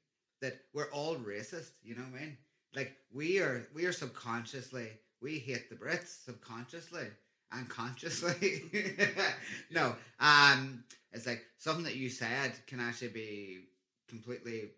[0.40, 1.70] that we're all racist.
[1.84, 2.36] You know what I mean?
[2.74, 4.88] Like we are, we are subconsciously
[5.22, 7.06] we hate the Brits subconsciously
[7.52, 8.62] and consciously.
[9.70, 13.58] no, um, it's like something that you said can actually be
[14.08, 14.70] completely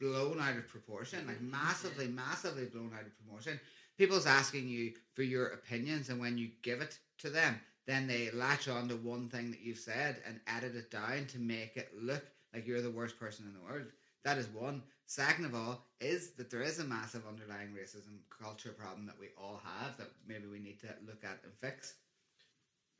[0.00, 1.52] blown out of proportion, like mm-hmm.
[1.52, 3.60] massively, massively blown out of proportion
[3.96, 8.30] people's asking you for your opinions and when you give it to them then they
[8.32, 11.90] latch on to one thing that you've said and edit it down to make it
[12.00, 13.86] look like you're the worst person in the world.
[14.24, 14.82] That is one.
[15.06, 19.26] Second of all, is that there is a massive underlying racism culture problem that we
[19.36, 21.94] all have that maybe we need to look at and fix.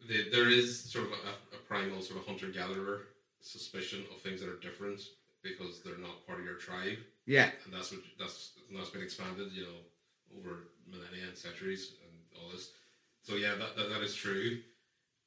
[0.07, 3.07] The, there is sort of a, a primal sort of hunter gatherer
[3.41, 5.01] suspicion of things that are different
[5.45, 7.51] because they're not part of your tribe, Yeah.
[7.65, 9.79] and that's what that's and that's been expanded, you know,
[10.41, 12.73] over millennia and centuries and all this.
[13.23, 14.59] So yeah, that that, that is true.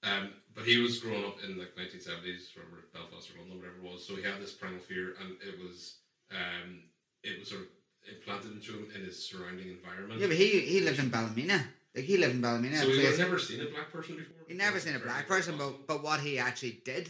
[0.04, 3.84] Um, but he was growing up in like 1970s, wherever Belfast or London, whatever it
[3.84, 4.06] was.
[4.06, 5.98] So he had this primal fear, and it was
[6.32, 6.82] um,
[7.24, 7.68] it was sort of
[8.10, 10.20] implanted into him in his surrounding environment.
[10.22, 11.64] Yeah, but he he lived in Ballymena.
[11.96, 12.78] Like he lived in Ballymena.
[12.78, 14.36] so he had never seen a black person before.
[14.48, 17.10] He never seen a black person, but but what he actually did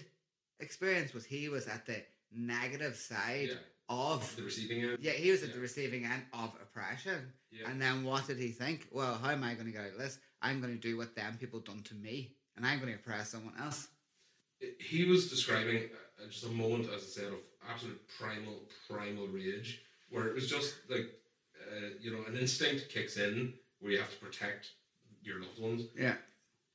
[0.60, 2.01] experience was he was at the
[2.34, 3.55] negative side yeah,
[3.89, 4.97] of the receiving end.
[4.99, 7.34] yeah he was at the receiving end of oppression.
[7.51, 7.69] Yeah.
[7.69, 8.88] And then what did he think?
[8.91, 10.19] Well, how am I going to get out of this?
[10.41, 13.30] I'm going to do what them people done to me, and I'm going to oppress
[13.30, 13.88] someone else.
[14.80, 15.84] he was describing
[16.21, 18.55] uh, just a moment, as I said, of absolute primal,
[18.89, 21.09] primal rage, where it was just like,
[21.71, 24.71] uh, you know, an instinct kicks in where you have to protect
[25.21, 25.84] your loved ones.
[25.97, 26.15] Yeah.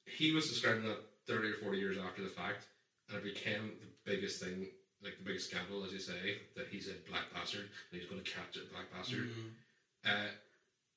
[0.07, 2.67] He was describing that 30 or 40 years after the fact,
[3.09, 4.67] and it became the biggest thing,
[5.03, 8.23] like the biggest scandal, as you say, that he's a black bastard and he's going
[8.23, 9.29] to capture a black bastard.
[9.31, 10.11] Mm.
[10.11, 10.31] Uh,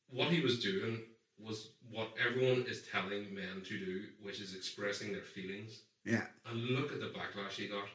[0.09, 0.99] what he was doing
[1.39, 5.81] was what everyone is telling men to do, which is expressing their feelings.
[6.05, 6.21] Yeah.
[6.45, 7.87] And look at the backlash he got.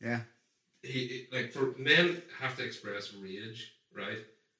[0.00, 0.20] Yeah.
[0.82, 4.18] He like for men have to express rage, right?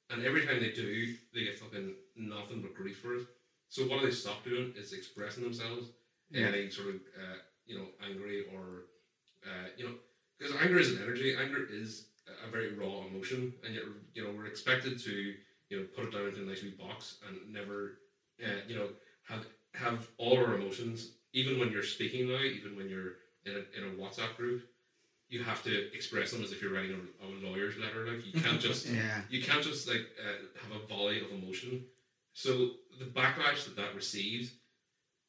[0.09, 3.27] And every time they do, they get fucking nothing but grief for it.
[3.69, 4.73] So what do they stop doing?
[4.75, 5.89] Is expressing themselves
[6.31, 6.47] in Yeah.
[6.47, 8.85] any sort of uh, you know angry or
[9.45, 9.93] uh, you know
[10.39, 11.35] because anger is an energy.
[11.39, 13.83] Anger is a- very raw emotion, and yet
[14.13, 15.33] you know we're expected to
[15.69, 17.93] you know put it down into a nice wee box and never
[18.43, 18.87] uh, you know
[19.27, 23.13] have have all our emotions even when you're speaking now, even when you're
[23.45, 24.63] in a, in a WhatsApp group,
[25.27, 28.07] you have to express them as if you're writing a, a lawyer's letter.
[28.07, 29.21] Like you can't just Yeah.
[29.29, 31.83] you can't just like uh, have a volley of emotion.
[32.33, 34.51] So the backlash that that received,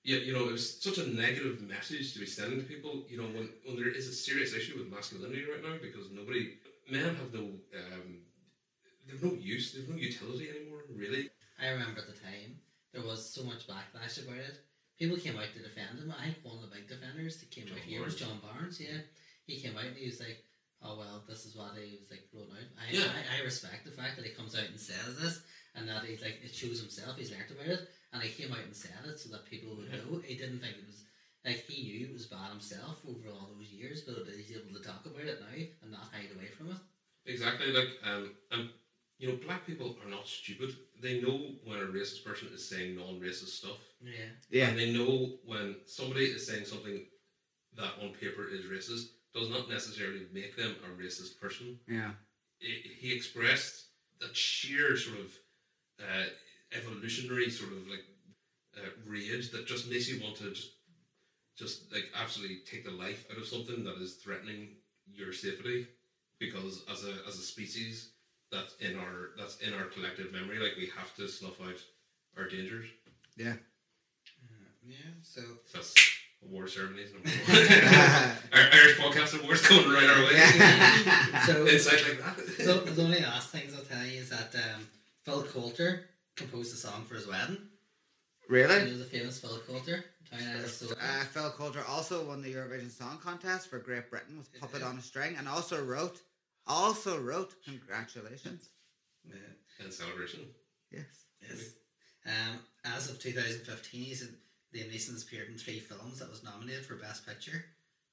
[0.02, 3.04] yeah, you know, it was such a negative message to be sending to people.
[3.08, 6.56] You know, when when there is a serious issue with masculinity right now because nobody
[6.90, 8.24] men have no um,
[9.06, 10.80] they've no use, they've no utility anymore.
[10.94, 11.30] Really,
[11.60, 12.56] I remember at the time
[12.92, 14.64] there was so much backlash about it.
[14.98, 16.12] People came out to defend him.
[16.18, 18.80] I think one of the big defenders that came John out here was John Barnes.
[18.80, 19.04] Yeah,
[19.46, 20.44] he came out and he was like,
[20.82, 23.04] "Oh well, this is what he was like wrote out." I, Yeah.
[23.04, 25.42] I, I respect the fact that he comes out and says this,
[25.74, 27.16] and that he's like it shows himself.
[27.16, 29.90] He's learnt about it, and he came out and said it so that people would
[29.92, 30.20] know.
[30.24, 31.02] He didn't think it was
[31.44, 34.84] like he knew it was bad himself over all those years, but he's able to
[34.86, 36.76] talk about it now and not hide away from it.
[37.26, 37.72] Exactly.
[37.72, 38.68] Like, um, and
[39.18, 40.74] you know, black people are not stupid.
[41.00, 44.12] They know when a racist person is saying non-racist stuff, Yeah,
[44.50, 44.68] Yeah.
[44.68, 47.04] and they know when somebody is saying something
[47.76, 51.78] that on paper is racist does not necessarily make them a racist person.
[51.86, 52.12] Yeah.
[52.60, 53.86] It, he expressed
[54.20, 55.32] that sheer sort of
[56.00, 56.24] uh,
[56.76, 58.04] evolutionary sort of like
[58.76, 60.70] uh, rage that just makes you want to just
[61.58, 64.68] just like absolutely take the life out of something that is threatening
[65.12, 65.86] your safety
[66.38, 68.10] because as a as a species
[68.52, 71.76] that's in our that's in our collective memory like we have to snuff out
[72.38, 72.86] our dangers
[73.36, 73.54] Yeah.
[74.86, 74.96] yeah.
[75.22, 75.40] So
[75.74, 75.94] that's
[76.46, 81.42] award ceremonies number one our Irish podcast awards coming right our way Yeah.
[81.46, 82.36] so insight like that
[82.86, 84.86] the, the only last things I'll tell you is that um,
[85.30, 86.06] Phil Coulter
[86.36, 87.56] composed a song for his wedding.
[88.48, 88.90] You really?
[88.90, 90.92] know the famous Phil Coulter, Town Out of Soul.
[91.00, 94.88] Uh, Phil Coulter also won the Eurovision Song Contest for Great Britain with Puppet Yeah.
[94.88, 96.18] on a String, and also wrote,
[96.66, 98.70] also wrote, congratulations.
[99.24, 99.36] Yeah.
[99.78, 100.40] and celebration
[100.90, 101.04] Yes.
[101.40, 101.74] Yes.
[102.26, 104.36] Um, as of 2015, he's in,
[104.74, 107.64] Liam Neeson has appeared in three films that was nominated for Best Picture: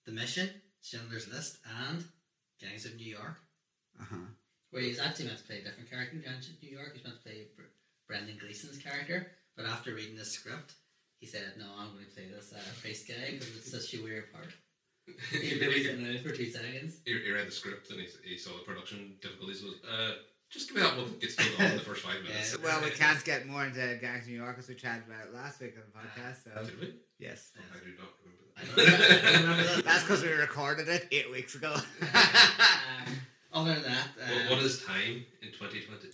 [0.05, 0.49] The Mission,
[0.82, 1.57] Schindler's List,
[1.89, 2.03] and
[2.61, 3.38] Gangs of New York.
[3.99, 4.18] Uh huh.
[4.72, 6.91] Where he was actually meant to play a different character in Gangs New York.
[6.93, 7.72] He was meant to play Br-
[8.07, 10.74] Brendan Gleeson's character, but after reading the script,
[11.20, 14.03] he said, "No, I'm going to play this uh, priest guy because it's such a
[14.03, 14.51] weird part."
[15.32, 16.99] He he, really sitting in for two seconds.
[17.05, 20.15] he read the script and he, he saw the production difficulties was uh
[20.49, 22.63] just give me that one that gets killed off in the first five minutes Yeah.
[22.65, 25.34] Well, we can't get more into Gangs of New York as we chatted about it
[25.34, 26.43] last week on the podcast.
[26.43, 26.93] So Did we?
[27.20, 29.22] yes, I do not remember I that.
[29.24, 29.86] don't remember that.
[29.86, 31.74] that's because we recorded it eight weeks ago.
[31.74, 33.13] Um,
[33.58, 36.12] other than that, What- um, what is time in 2020?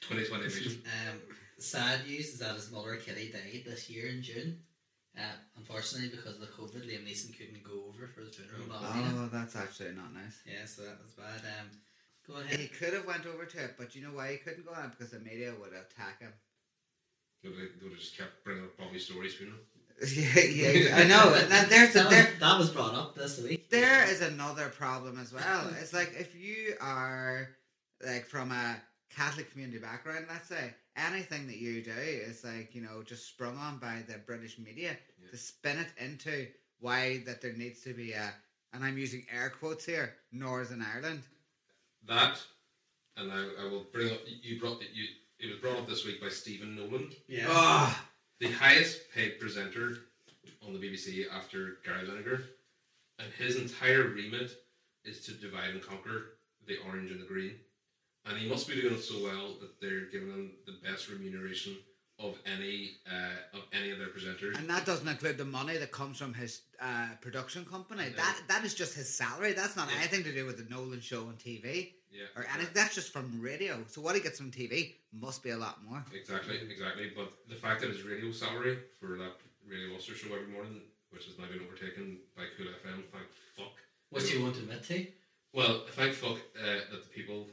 [0.00, 0.82] 2020 vision.
[1.08, 1.18] Um,
[1.58, 4.58] sad news is that his mother Kitty died this year in June.
[5.16, 5.20] Uh,
[5.58, 8.62] unfortunately, because of the COVID, Liam Neeson couldn't go over for the funeral.
[8.62, 9.24] in Ballymena.
[9.24, 10.40] oh, that's actually not nice.
[10.46, 11.42] Yeah, so that was bad.
[11.60, 11.68] Um,
[12.26, 14.72] go He could have went over to it, but you know why he couldn't go
[14.72, 14.88] on?
[14.88, 16.32] Because the media would attack him.
[17.42, 19.60] They would have- they would have just kept bringing up Bobby Storey's funeral.
[20.16, 21.30] yeah, yeah, I know.
[21.48, 23.70] That, there's a, That was, there, that was brought up this week.
[23.70, 25.68] there is another problem as well.
[25.80, 27.48] It's like if you are
[28.04, 28.76] like from a
[29.14, 33.56] Catholic community background, let's say, anything that you do is like, you know, just sprung
[33.58, 35.30] on by the British media Yeah.
[35.30, 36.48] to spin it into
[36.80, 38.32] why that there needs to be a
[38.74, 41.22] and I'm using air quotes here, Northern Ireland.
[42.08, 42.40] That,
[43.18, 44.20] and I, I will bring up.
[44.26, 44.88] You brought it.
[44.94, 45.04] You
[45.38, 47.46] it was brought up this week by Stephen Nolan, Yeah.
[47.48, 48.02] Oh,
[48.42, 49.98] the highest paid presenter
[50.66, 52.42] on the BBC after Gary Lineker,
[53.20, 54.50] and his entire remit
[55.04, 56.22] is to divide and conquer
[56.66, 57.54] the orange and the green,
[58.26, 61.78] and he must be doing it so well that they're giving him the best remuneration
[62.22, 64.56] of any uh, of any of their presenters.
[64.58, 68.04] and that doesn't include the money that comes from his uh, production company.
[68.10, 68.16] No.
[68.16, 69.52] That that is just his salary.
[69.52, 69.98] That's not Yeah.
[69.98, 72.72] anything to do with the Nolan show on TV Yeah, or anything.
[72.74, 73.84] That's just from radio.
[73.88, 76.04] So what he gets from TV must be a lot more.
[76.14, 77.10] Exactly, exactly.
[77.14, 79.34] But the fact that his radio salary for that
[79.68, 83.72] Radio Ulster show every morning, which has now been overtaken by Cool FM, thank fuck.
[84.10, 85.06] What do you won't admit to.
[85.54, 87.48] Well, thank fuck uh, that the people of.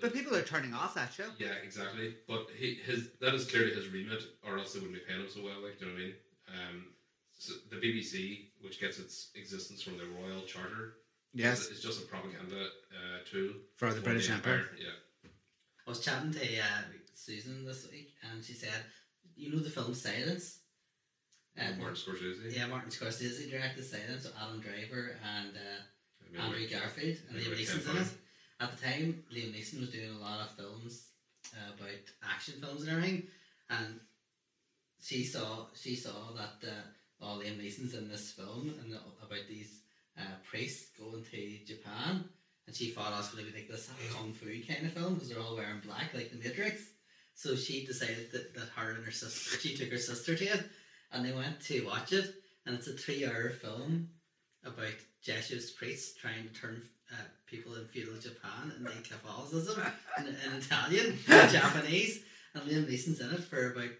[0.00, 1.26] But people are turning off that show.
[1.38, 2.14] Yeah, exactly.
[2.28, 5.28] But he his that is clearly his remit, or else they wouldn't be paying him
[5.30, 5.62] so well.
[5.62, 6.14] Like, do you know what I mean?
[6.48, 6.84] Um,
[7.38, 10.94] so the BBC, which gets its existence from the Royal Charter,
[11.34, 14.66] Yes, is, is just a propaganda uh, tool for the British Empire.
[14.78, 15.30] Yeah,
[15.86, 16.82] I was chatting to uh,
[17.14, 18.84] Susan this week, and she said,
[19.36, 20.60] "You know the film Silence."
[21.58, 22.54] Um, Martin Scorsese.
[22.54, 27.50] yeah, Martin Scorsese directed Silence, so Adam Driver and uh, Andrew Garfield and maybe Liam
[27.50, 28.08] like Neeson's 10 in it.
[28.58, 31.08] At the time, Liam Neeson was doing a lot of films
[31.54, 33.24] uh, about action films and everything,
[33.68, 34.00] and
[35.00, 36.82] she saw she saw that uh,
[37.20, 39.80] oh, Liam Neeson's in this film and about these
[40.18, 42.24] uh, priests going to Japan,
[42.66, 45.14] and she thought I was going to be like this kung fu kind of film
[45.14, 46.80] because they're all wearing black like the Matrix.
[47.34, 50.64] So she decided that, that her and her sister, she took her sister to it,
[51.12, 52.34] and they went to watch it,
[52.64, 54.08] and it's a three-hour film
[54.64, 56.80] about Jesuit priests trying to turn
[57.12, 59.82] uh, people in feudal Japan into Catholicism
[60.18, 62.20] in, in Italian, and Japanese,
[62.54, 63.90] and Liam Neeson's in it for about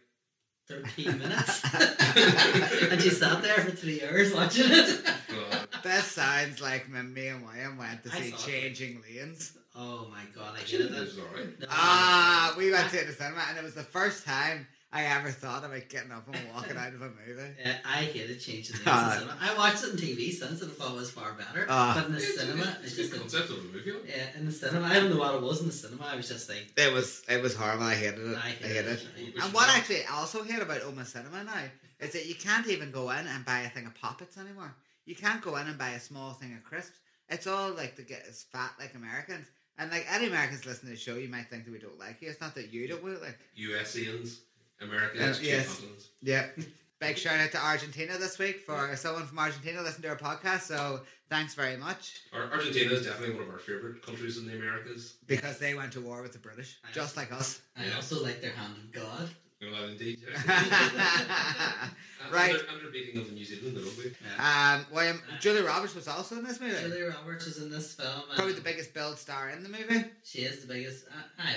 [0.68, 1.62] 13 minutes.
[2.90, 5.04] and she sat there for three hours watching it.
[5.28, 5.68] God.
[5.84, 8.40] That sounds like when me and William went to I see saw it.
[8.50, 9.56] Changing Lanes.
[9.76, 11.00] Oh my god, I Actually, hated it it.
[11.04, 11.16] was.
[11.60, 15.30] No, Ah, we went to the cinema, and it was the first time I ever
[15.30, 17.42] thought about getting up and walking out of a movie.
[17.66, 19.12] Uh, I hated Changing Lanes Ah.
[19.12, 19.36] in cinema.
[19.40, 21.66] I watched it on TV since and I thought it was far better.
[21.68, 21.92] Ah.
[21.96, 23.62] but in the It's, cinema, it's, it's it's a just good a, concept of a
[23.62, 23.92] movie.
[24.08, 24.86] yeah, in the cinema.
[24.86, 26.04] I don't know what it was in the cinema.
[26.06, 27.84] I was just like, It was it was horrible.
[27.84, 28.36] I hated it.
[28.36, 29.06] I I hated hated it.
[29.18, 29.34] it.
[29.34, 31.64] We And what have- actually I also hate about Omagh Cinema now
[32.00, 34.74] is that you can't even go in and buy a thing of poppets anymore.
[35.04, 36.98] You can't go in and buy a small thing of crisps.
[37.28, 39.46] It's all like to get as fat like Americans.
[39.78, 42.22] And like any Americans listening to the show, you might think that we don't like
[42.22, 42.30] you.
[42.30, 43.38] It's not that you don't like.
[43.58, 44.38] USians,
[44.80, 45.66] America Uh, is two yes.
[45.68, 46.08] continents.
[46.22, 46.46] Yeah.
[46.98, 50.60] Big shout out to Argentina this week for someone from Argentina listening to our podcast.
[50.62, 54.54] So thanks very much Ar- Argentina is definitely one of our favorite countries in the
[54.56, 55.16] Americas.
[55.26, 57.60] because they went to war with the British, I just like us.
[57.76, 57.96] I Yeah.
[57.96, 59.28] also like their hand of God.
[59.60, 60.20] No, well, indeed.
[60.26, 61.88] yeah.
[62.32, 62.50] Right.
[62.58, 64.12] Under, under beating of the New Zealand, the rugby.
[64.36, 64.74] Yeah.
[64.80, 66.74] Um, William Julie Roberts was also in this movie.
[66.80, 68.22] Julia Roberts was in this film.
[68.34, 70.04] Probably the biggest build star in the movie.
[70.24, 71.06] She is the biggest.
[71.06, 71.54] Uh, I,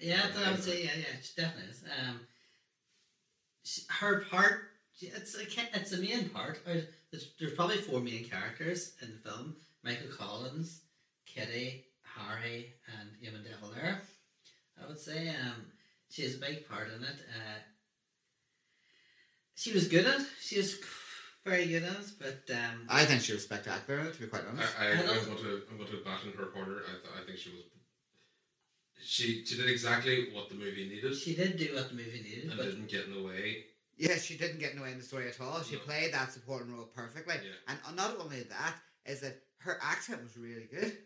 [0.00, 1.84] yeah, I would say yeah, yeah, she definitely is.
[2.08, 2.20] Um,
[3.68, 4.70] she, her part,
[5.00, 5.42] it's a
[5.74, 6.58] it's a main part.
[6.64, 10.80] There's, there's probably four main characters in the film: Michael Collins,
[11.26, 11.84] Kitty,
[12.16, 14.00] Harry, and Eamon De Valera.
[14.82, 15.66] I would say um,
[16.08, 17.18] she has a big part in it.
[17.36, 17.60] Uh,
[19.54, 20.20] she was good at.
[20.20, 20.26] it.
[20.40, 20.78] She was
[21.44, 24.72] very good at it, but um, I think she was spectacular, to be quite honest.
[24.80, 26.78] I, I, I I'm going to I'm going to bat in her corner.
[26.88, 27.64] I, th- I think she was.
[29.02, 32.44] She she did exactly what the movie needed she did do what the movie needed.
[32.50, 33.64] and But didn't get in the way.
[33.96, 35.62] Yeah, she didn't get in the way in the story at all.
[35.62, 35.80] She No.
[35.80, 37.34] played that supporting role perfectly.
[37.34, 37.52] Yeah.
[37.86, 40.96] And not only that, is that her accent was really good.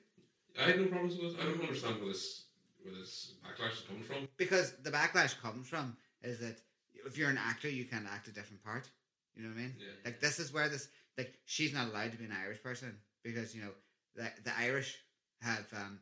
[0.58, 1.40] I had no problems with it.
[1.40, 2.44] I don't understand where this
[2.82, 4.28] where this backlash is coming from.
[4.36, 6.60] Because the backlash comes from is that
[7.06, 8.88] if you're an actor, you can't act a different part.
[9.34, 9.74] You know what I mean?
[9.78, 9.86] Yeah.
[10.04, 13.54] Like this is where this like she's not allowed to be an Irish person because
[13.54, 13.70] you know
[14.14, 14.98] the the Irish
[15.40, 15.98] have um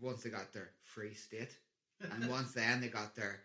[0.00, 1.56] once they got their free state
[2.12, 3.40] and once then they got their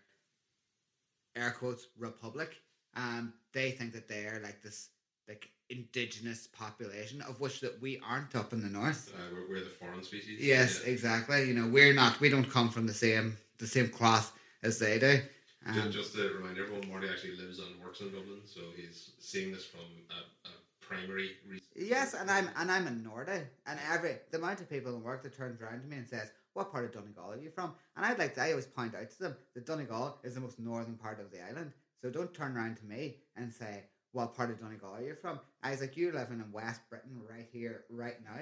[1.36, 2.56] air quotes republic
[2.96, 4.88] um they think that they are like this
[5.28, 9.64] like indigenous population of which that we aren't up in the north Uh, we're, we're
[9.64, 10.40] the foreign species.
[10.40, 10.90] yes Yeah.
[10.90, 14.32] exactly you know we're not we don't come from the same the same cloth
[14.62, 15.20] as they do
[15.66, 19.52] um, Just, to remind everyone, Marty actually lives and works in Dublin, so he's seeing
[19.52, 21.66] this from a, a primary reason.
[21.76, 25.22] Yes, and I'm and I'm in Nordy, and every the amount of people in work
[25.22, 28.04] that turns around to me and says, "What part of Donegal are you from?" And
[28.04, 30.96] I'd like to, I always point out to them that Donegal is the most northern
[30.96, 31.72] part of the island.
[32.02, 35.40] So don't turn around to me and say, what part of Donegal are you're from.
[35.62, 38.40] I was like, you're living in West Britain right here, right now.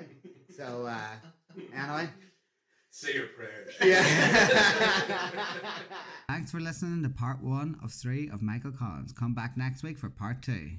[0.56, 1.10] So, uh,
[1.74, 2.09] anyway.
[2.90, 3.74] Say your prayers.
[3.82, 4.02] Yeah.
[6.28, 9.12] Thanks for listening to part one of three of Michael Collins.
[9.12, 10.70] Come back next week for part two.